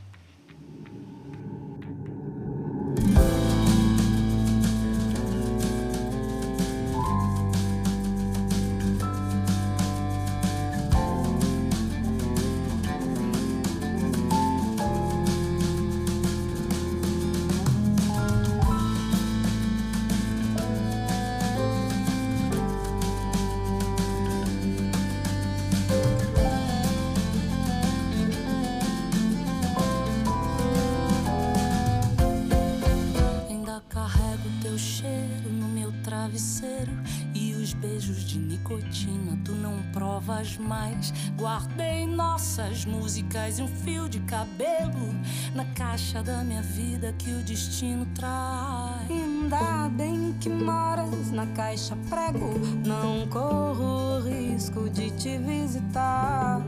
[52.09, 52.53] Prego,
[52.85, 56.61] não corro o risco de te visitar.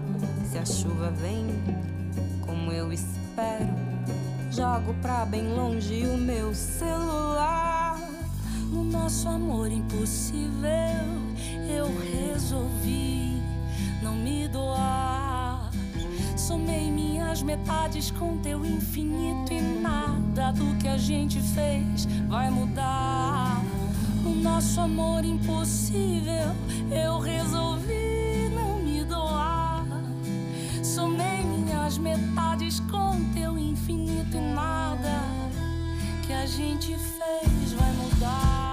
[0.45, 1.45] Se a chuva vem
[2.45, 3.73] como eu espero.
[4.51, 7.99] Jogo pra bem longe o meu celular.
[8.71, 10.59] No nosso amor impossível,
[11.67, 11.87] eu
[12.29, 13.41] resolvi
[14.01, 15.71] não me doar.
[16.35, 23.61] Somei minhas metades com teu infinito e nada do que a gente fez vai mudar.
[24.29, 26.55] No nosso amor impossível,
[26.91, 29.83] eu resolvi não me doar.
[30.83, 35.23] Somei minhas metades com teu infinito e nada
[36.27, 38.68] que a gente fez vai mudar.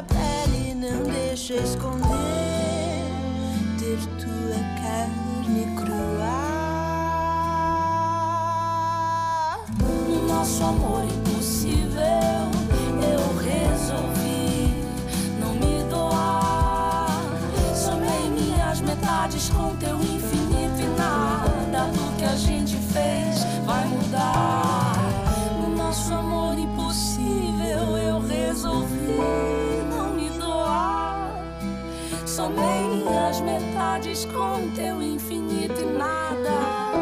[0.00, 2.08] A pele não deixa esconder
[3.78, 6.40] ter tua carne crua.
[10.08, 12.00] No nosso amor impossível,
[13.12, 14.72] eu resolvi
[15.38, 17.20] não me doar.
[17.74, 19.98] Somei minhas metades com teu
[33.50, 36.92] metades com teu infinito e nada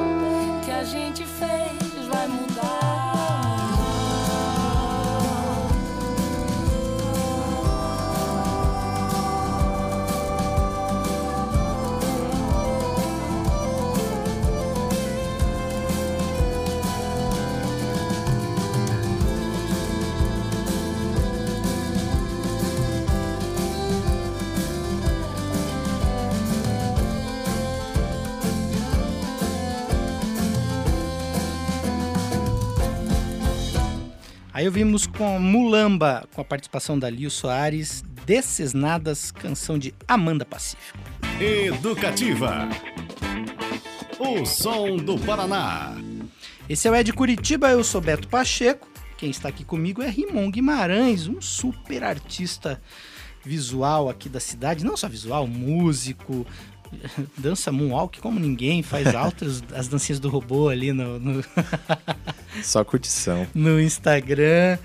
[0.65, 1.88] que a gente fez
[34.59, 40.99] Aí ouvimos com Mulamba, com a participação da Lio Soares, Decisnadas, canção de Amanda Pacífico.
[41.41, 42.69] Educativa.
[44.19, 45.95] O som do Paraná.
[46.69, 48.89] Esse é o Ed Curitiba, eu sou Beto Pacheco.
[49.17, 52.83] Quem está aqui comigo é Rimon Guimarães, um super artista
[53.45, 54.85] visual aqui da cidade.
[54.85, 56.45] Não só visual, músico,
[57.37, 61.45] dança moonwalk como ninguém, faz altas as dancinhas do robô ali no, no,
[62.63, 63.47] Só curtição.
[63.55, 64.79] no Instagram,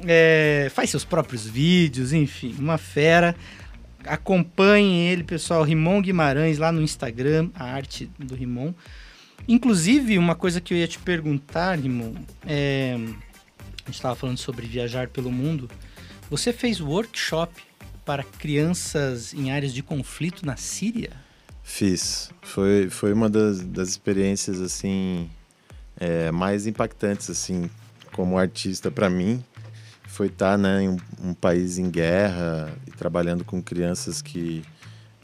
[0.00, 3.34] é, faz seus próprios vídeos, enfim, uma fera.
[4.04, 8.72] Acompanhem ele, pessoal, Rimon Guimarães, lá no Instagram, a arte do Rimon.
[9.46, 12.14] Inclusive, uma coisa que eu ia te perguntar, Rimon,
[12.46, 12.94] é...
[12.94, 15.70] a gente estava falando sobre viajar pelo mundo.
[16.28, 17.62] Você fez workshop
[18.04, 21.10] para crianças em áreas de conflito na Síria?
[21.62, 22.30] Fiz.
[22.42, 25.30] Foi, foi uma das, das experiências assim
[25.98, 27.70] é, mais impactantes assim
[28.12, 29.42] como artista para mim.
[30.08, 34.62] Foi estar né, em um, um, país em guerra e trabalhando com crianças que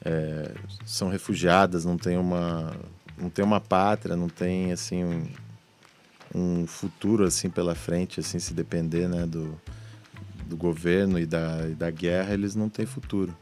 [0.04, 0.52] é,
[0.86, 2.74] são refugiadas, não tem uma
[3.18, 5.26] não tem uma pátria, não tem assim um,
[6.34, 9.60] um futuro assim pela frente, assim se depender né, do,
[10.46, 13.36] do governo e da, e da guerra, eles não têm futuro.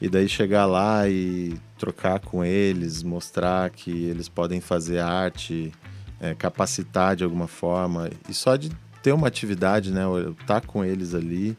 [0.00, 5.72] E daí chegar lá e trocar com eles, mostrar que eles podem fazer arte,
[6.20, 8.10] é, capacitar de alguma forma.
[8.28, 8.70] E só de
[9.02, 11.56] ter uma atividade, né, estar tá com eles ali,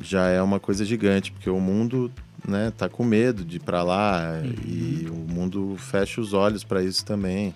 [0.00, 2.12] já é uma coisa gigante, porque o mundo
[2.46, 4.54] né, tá com medo de ir para lá uhum.
[4.64, 7.54] e o mundo fecha os olhos para isso também.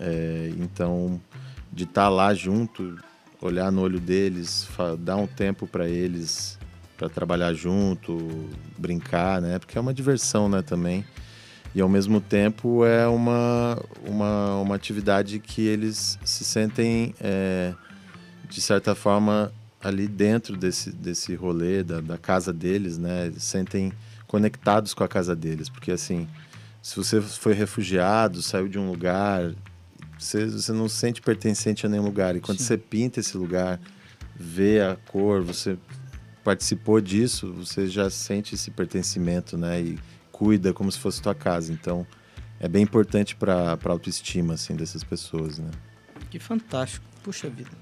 [0.00, 1.20] É, então,
[1.72, 2.96] de estar tá lá junto,
[3.40, 4.68] olhar no olho deles,
[4.98, 6.57] dar um tempo para eles
[6.98, 9.58] para trabalhar junto, brincar, né?
[9.60, 11.04] Porque é uma diversão, né, também.
[11.72, 17.72] E ao mesmo tempo é uma, uma, uma atividade que eles se sentem, é,
[18.48, 23.26] de certa forma, ali dentro desse, desse rolê, da, da casa deles, né?
[23.26, 23.92] Eles sentem
[24.26, 25.68] conectados com a casa deles.
[25.68, 26.26] Porque, assim,
[26.82, 29.54] se você foi refugiado, saiu de um lugar,
[30.18, 32.34] você, você não se sente pertencente a nenhum lugar.
[32.34, 32.64] E quando Sim.
[32.64, 33.78] você pinta esse lugar,
[34.34, 35.78] vê a cor, você
[36.48, 39.82] participou disso, você já sente esse pertencimento, né?
[39.82, 39.98] E
[40.32, 41.70] cuida como se fosse tua casa.
[41.70, 42.06] Então,
[42.58, 45.70] é bem importante para a autoestima, assim, dessas pessoas, né?
[46.30, 47.04] Que fantástico.
[47.22, 47.72] Puxa vida.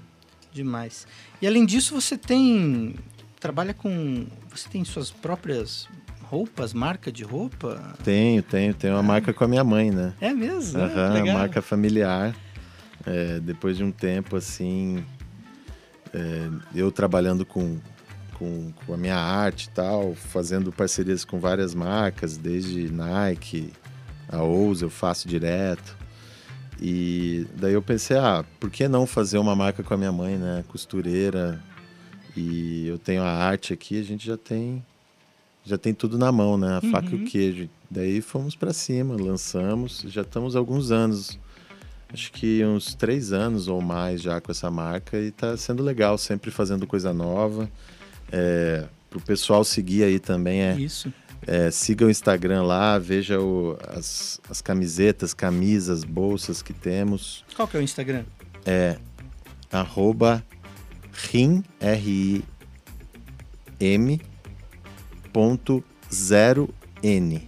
[0.51, 1.07] Demais.
[1.41, 2.95] E além disso, você tem...
[3.39, 4.27] Trabalha com...
[4.49, 5.87] Você tem suas próprias
[6.23, 7.95] roupas, marca de roupa?
[8.03, 8.73] Tenho, tenho.
[8.73, 9.03] Tenho uma ah.
[9.03, 10.13] marca com a minha mãe, né?
[10.19, 10.77] É mesmo?
[10.77, 12.35] Aham, marca familiar.
[13.05, 15.05] É, depois de um tempo, assim,
[16.13, 17.79] é, eu trabalhando com,
[18.37, 23.73] com, com, a minha arte e tal, fazendo parcerias com várias marcas, desde Nike,
[24.29, 25.95] a Ousa eu faço direto.
[26.79, 30.37] E daí eu pensei, ah, por que não fazer uma marca com a minha mãe,
[30.37, 30.63] né?
[30.67, 31.59] Costureira.
[32.35, 34.83] E eu tenho a arte aqui, a gente já tem
[35.65, 36.79] já tem tudo na mão, né?
[36.81, 36.91] A uhum.
[36.91, 37.25] faca e o uhum.
[37.25, 37.69] queijo.
[37.89, 41.37] Daí fomos para cima, lançamos, já estamos há alguns anos,
[42.13, 46.17] acho que uns três anos ou mais já com essa marca e tá sendo legal,
[46.17, 47.69] sempre fazendo coisa nova.
[48.31, 50.75] É, pro pessoal seguir aí também é.
[50.75, 51.11] Isso.
[51.45, 57.45] É, siga o Instagram lá, veja o, as, as camisetas, camisas, bolsas que temos.
[57.55, 58.25] Qual que é o Instagram?
[58.65, 58.97] É
[59.71, 60.43] arroba
[61.31, 62.41] rim, R-I-M,
[65.31, 66.69] ponto zero
[67.01, 67.47] N.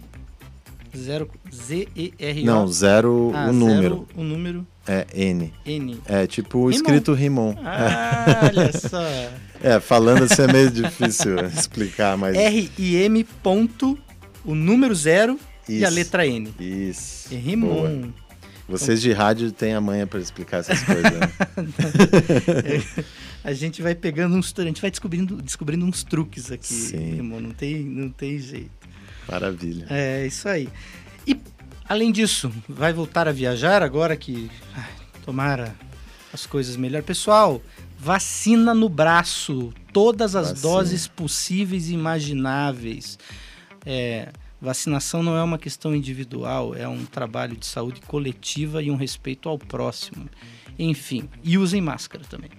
[0.96, 2.44] Zero, Z-E-R-O?
[2.44, 4.06] Não, zero ah, o número.
[4.08, 4.66] Zero, o número.
[4.86, 5.52] É N.
[5.64, 6.00] N.
[6.06, 6.70] É tipo Rimon.
[6.70, 7.54] escrito Rimon.
[7.62, 9.02] Ah, olha só.
[9.62, 12.34] É, falando assim é meio difícil explicar, mas...
[12.34, 13.98] R-I-M ponto,
[14.44, 15.80] o número zero Isso.
[15.80, 16.52] e a letra N.
[16.58, 17.32] Isso.
[17.32, 18.10] E Rimon.
[18.66, 21.28] Vocês de rádio têm a manha para explicar essas coisas, né?
[23.42, 24.54] a gente vai pegando uns...
[24.56, 27.16] A gente vai descobrindo, descobrindo uns truques aqui, Sim.
[27.16, 27.40] Rimon.
[27.40, 28.70] Não tem, não tem jeito.
[29.28, 29.86] Maravilha.
[29.90, 30.68] É, isso aí.
[31.26, 31.36] E,
[31.90, 34.48] além disso, vai voltar a viajar agora que...
[34.76, 34.88] Ai,
[35.24, 35.74] tomara
[36.32, 37.02] as coisas melhor.
[37.02, 37.60] Pessoal,
[37.98, 39.74] vacina no braço.
[39.92, 40.70] Todas as vacina.
[40.70, 43.18] doses possíveis e imagináveis.
[43.84, 44.28] É,
[44.60, 49.48] vacinação não é uma questão individual, é um trabalho de saúde coletiva e um respeito
[49.48, 50.28] ao próximo.
[50.78, 52.50] Enfim, e usem máscara também.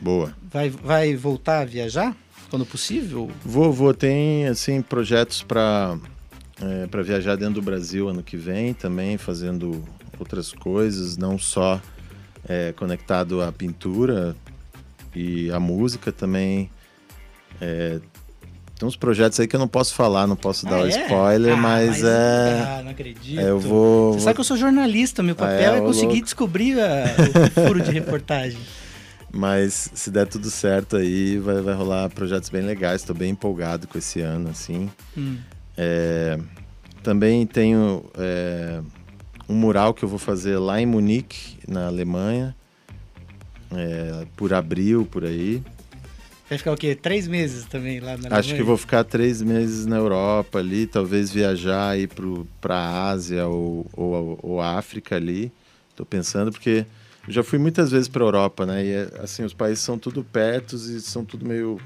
[0.00, 0.32] Boa.
[0.48, 2.16] Vai, vai voltar a viajar
[2.48, 3.30] quando possível?
[3.44, 3.92] Vou, vou.
[3.92, 5.98] Tem, assim, projetos para
[6.60, 9.82] é, para viajar dentro do Brasil ano que vem também, fazendo
[10.18, 11.80] outras coisas, não só
[12.48, 14.34] é, conectado à pintura
[15.14, 16.70] e à música também.
[17.60, 18.00] É,
[18.78, 20.90] tem uns projetos aí que eu não posso falar, não posso ah, dar o é?
[20.90, 22.64] spoiler, ah, mas, mas, é.
[22.66, 23.40] Ah, não acredito.
[23.40, 24.12] É, eu vou.
[24.12, 26.24] Você sabe que eu sou jornalista, meu papel ah, é, é conseguir louco.
[26.24, 27.04] descobrir a,
[27.46, 28.58] o furo de reportagem.
[29.32, 33.00] Mas se der tudo certo aí, vai, vai rolar projetos bem legais.
[33.00, 34.90] Estou bem empolgado com esse ano, assim.
[35.16, 35.36] Hum.
[35.76, 36.38] É,
[37.02, 38.80] também tenho é,
[39.48, 42.56] um mural que eu vou fazer lá em Munique, na Alemanha,
[43.72, 45.62] é, por abril, por aí.
[46.48, 46.94] Vai ficar o quê?
[46.94, 48.38] Três meses também lá na Alemanha?
[48.38, 52.08] Acho que vou ficar três meses na Europa ali, talvez viajar aí
[52.60, 55.52] para a Ásia ou, ou, ou África ali.
[55.90, 56.86] Estou pensando, porque
[57.26, 58.84] eu já fui muitas vezes para a Europa, né?
[58.84, 61.80] E assim, os países são tudo perto e são tudo meio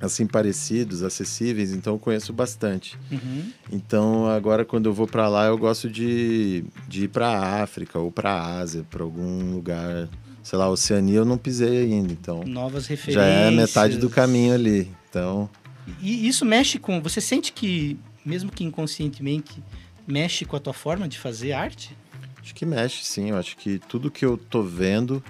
[0.00, 2.98] assim parecidos, acessíveis, então eu conheço bastante.
[3.10, 3.50] Uhum.
[3.72, 8.10] Então agora quando eu vou para lá eu gosto de, de ir para África ou
[8.12, 10.08] para Ásia, para algum lugar,
[10.42, 13.14] sei lá, Oceania eu não pisei ainda, então Novas referências.
[13.14, 14.90] já é metade do caminho ali.
[15.08, 15.48] Então
[16.02, 17.00] E isso mexe com.
[17.00, 19.62] Você sente que, mesmo que inconscientemente,
[20.06, 21.96] mexe com a tua forma de fazer arte?
[22.42, 23.30] Acho que mexe, sim.
[23.30, 25.22] Eu acho que tudo que eu tô vendo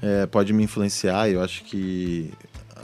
[0.00, 1.28] é, pode me influenciar.
[1.28, 2.30] Eu acho que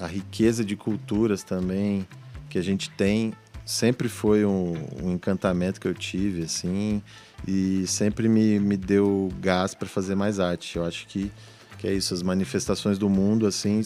[0.01, 2.07] a riqueza de culturas também
[2.49, 3.33] que a gente tem
[3.65, 7.03] sempre foi um, um encantamento que eu tive, assim,
[7.47, 10.77] e sempre me, me deu gás para fazer mais arte.
[10.77, 11.33] Eu acho que,
[11.79, 12.15] que é isso.
[12.15, 13.83] As manifestações do mundo, assim,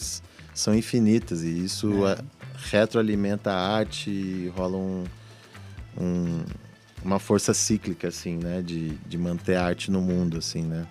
[0.53, 2.17] são infinitas e isso É.
[2.69, 5.03] retroalimenta a arte e rola um,
[5.99, 6.43] um-
[7.03, 8.61] uma força cíclica, assim, né?
[8.61, 10.85] De, de manter a arte no mundo, assim, né?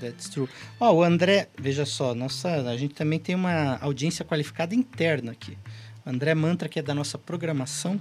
[0.00, 0.48] That's true.
[0.80, 5.56] Ó, o André, veja só, nossa, a gente também tem uma audiência qualificada interna aqui.
[6.04, 8.00] O André Mantra, que é da nossa programação,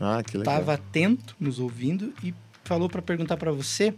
[0.00, 0.54] Ah, que legal.
[0.54, 3.94] estava atento, nos ouvindo, e falou para perguntar para você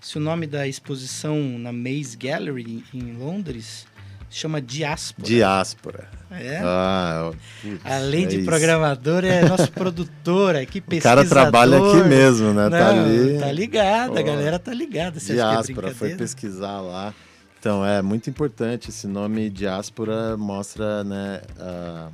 [0.00, 3.86] se o nome da exposição na Maze Gallery em Londres
[4.30, 5.26] chama Diáspora.
[5.26, 6.08] Diáspora.
[6.30, 6.60] É?
[6.62, 8.44] Ah, putz, Além é de isso.
[8.44, 11.02] programador, é nosso produtor O pesquisador.
[11.02, 12.64] cara trabalha aqui mesmo, né?
[12.64, 13.38] Não, tá ali.
[13.40, 15.18] tá ligado, a galera tá ligada.
[15.18, 16.18] Que é Diáspora, foi brincadeira?
[16.18, 17.12] pesquisar lá.
[17.58, 18.90] Então, é muito importante.
[18.90, 22.08] Esse nome diáspora mostra né, a,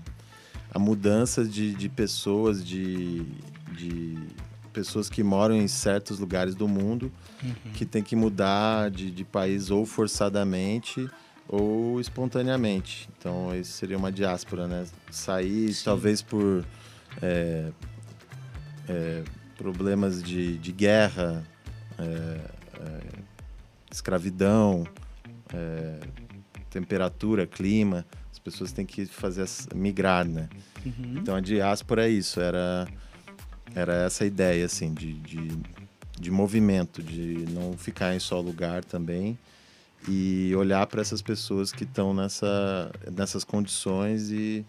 [0.73, 3.23] a mudança de, de pessoas, de,
[3.73, 4.19] de
[4.73, 7.13] pessoas que moram em certos lugares do mundo,
[7.45, 7.73] Uhum.
[7.75, 11.07] que tem que mudar de, de país ou forçadamente
[11.49, 13.09] ou espontaneamente.
[13.19, 14.87] Então, isso seria uma diáspora, né?
[15.11, 15.85] Sair, Sim.
[15.85, 16.65] talvez por
[17.23, 17.71] é,
[18.89, 19.25] é,
[19.57, 21.45] problemas de, de guerra,
[21.99, 23.01] é, é,
[23.91, 24.87] escravidão,
[25.53, 26.01] é,
[26.71, 28.05] temperatura, clima.
[28.33, 30.49] As pessoas têm que fazer migrar, né?
[30.85, 31.19] Uhum.
[31.19, 32.87] Então a diáspora é isso, era,
[33.75, 35.49] era essa ideia assim de, de,
[36.19, 39.39] de movimento, de não ficar em só lugar também
[40.09, 44.65] e olhar para essas pessoas que estão nessa, nessas condições e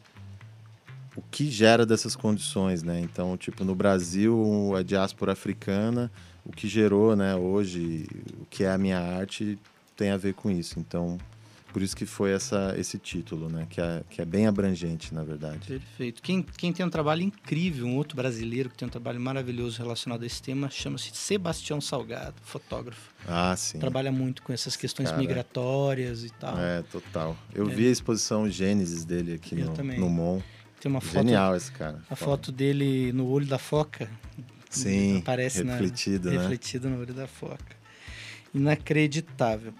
[1.15, 2.99] o que gera dessas condições, né?
[3.01, 6.11] Então, tipo, no Brasil, a diáspora africana,
[6.45, 8.07] o que gerou, né, hoje,
[8.39, 9.57] o que é a minha arte
[9.95, 10.79] tem a ver com isso.
[10.79, 11.17] Então,
[11.77, 13.67] por isso que foi essa, esse título, né?
[13.69, 15.59] Que é, que é bem abrangente, na verdade.
[15.67, 16.23] Perfeito.
[16.23, 20.23] Quem, quem tem um trabalho incrível, um outro brasileiro que tem um trabalho maravilhoso relacionado
[20.23, 23.11] a esse tema, chama-se Sebastião Salgado, fotógrafo.
[23.27, 23.77] Ah, sim.
[23.77, 25.21] Trabalha muito com essas questões Cara.
[25.21, 26.57] migratórias e tal.
[26.57, 27.37] É, total.
[27.53, 27.75] Eu É.
[27.75, 29.99] vi a exposição Gênesis dele aqui Eu no, também.
[29.99, 30.41] no Mon.
[30.81, 32.01] Tem uma foto, Genial esse cara.
[32.09, 34.09] a foto dele no olho da foca.
[34.67, 36.39] Sim, aparece na- refletido, né?
[36.39, 37.77] refletido no olho da foca.
[38.51, 39.75] Inacreditável.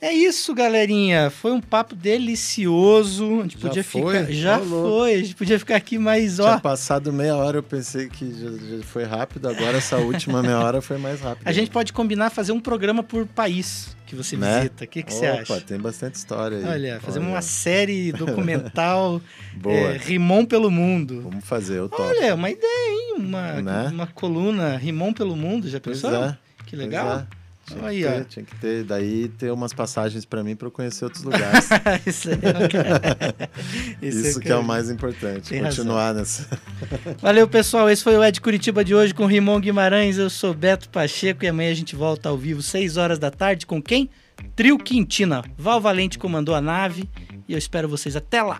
[0.00, 1.28] É isso, galerinha.
[1.30, 3.40] Foi um papo delicioso.
[3.40, 4.18] A gente Já podia foi?
[4.20, 4.32] ficar.
[4.32, 4.88] Já louco.
[5.00, 5.14] foi.
[5.14, 6.36] A gente podia ficar aqui mais.
[6.36, 10.58] Tinha passado meia hora, eu pensei que já, já foi rápido, agora essa última meia
[10.60, 11.48] hora foi mais rápida.
[11.48, 14.58] A gente pode combinar fazer um programa por país que você Né?
[14.58, 14.84] visita.
[14.84, 15.60] O que, que você Opa, acha?
[15.62, 16.64] tem bastante história aí.
[16.64, 19.20] Olha, fazemos Olha, uma série documental
[19.54, 19.74] Boa.
[19.76, 21.22] é, Rimon pelo Mundo.
[21.22, 22.02] Vamos fazer, eu topo.
[22.02, 23.14] Olha, uma ideia, hein?
[23.18, 23.88] Uma, Né?
[23.92, 26.14] uma coluna Rimon pelo Mundo, já Pois pensou?
[26.24, 27.18] é, Que pois legal.
[27.32, 27.37] é.
[27.74, 31.04] Tinha, que ter, tinha que ter, daí ter umas passagens pra mim pra eu conhecer
[31.04, 31.68] outros lugares.
[32.06, 33.50] Isso, aí, cara.
[34.02, 36.46] Isso que é o mais importante, Tem continuar nessa.
[37.20, 37.88] Valeu, pessoal.
[37.90, 40.18] Esse foi o Ed Curitiba de hoje com Rimon Guimarães.
[40.18, 43.66] Eu sou Beto Pacheco e amanhã a gente volta ao vivo, 6 horas da tarde,
[43.66, 44.08] com quem?
[44.54, 45.44] Trio Quintina.
[45.56, 47.08] Val Valente comandou a nave
[47.48, 48.58] e eu espero vocês até lá.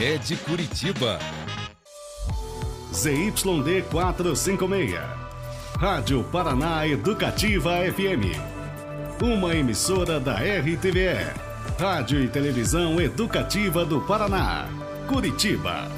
[0.00, 1.18] É de Curitiba.
[2.92, 4.94] ZYD 456.
[5.76, 8.38] Rádio Paraná Educativa FM.
[9.20, 11.32] Uma emissora da RTVE.
[11.80, 14.68] Rádio e Televisão Educativa do Paraná.
[15.08, 15.97] Curitiba.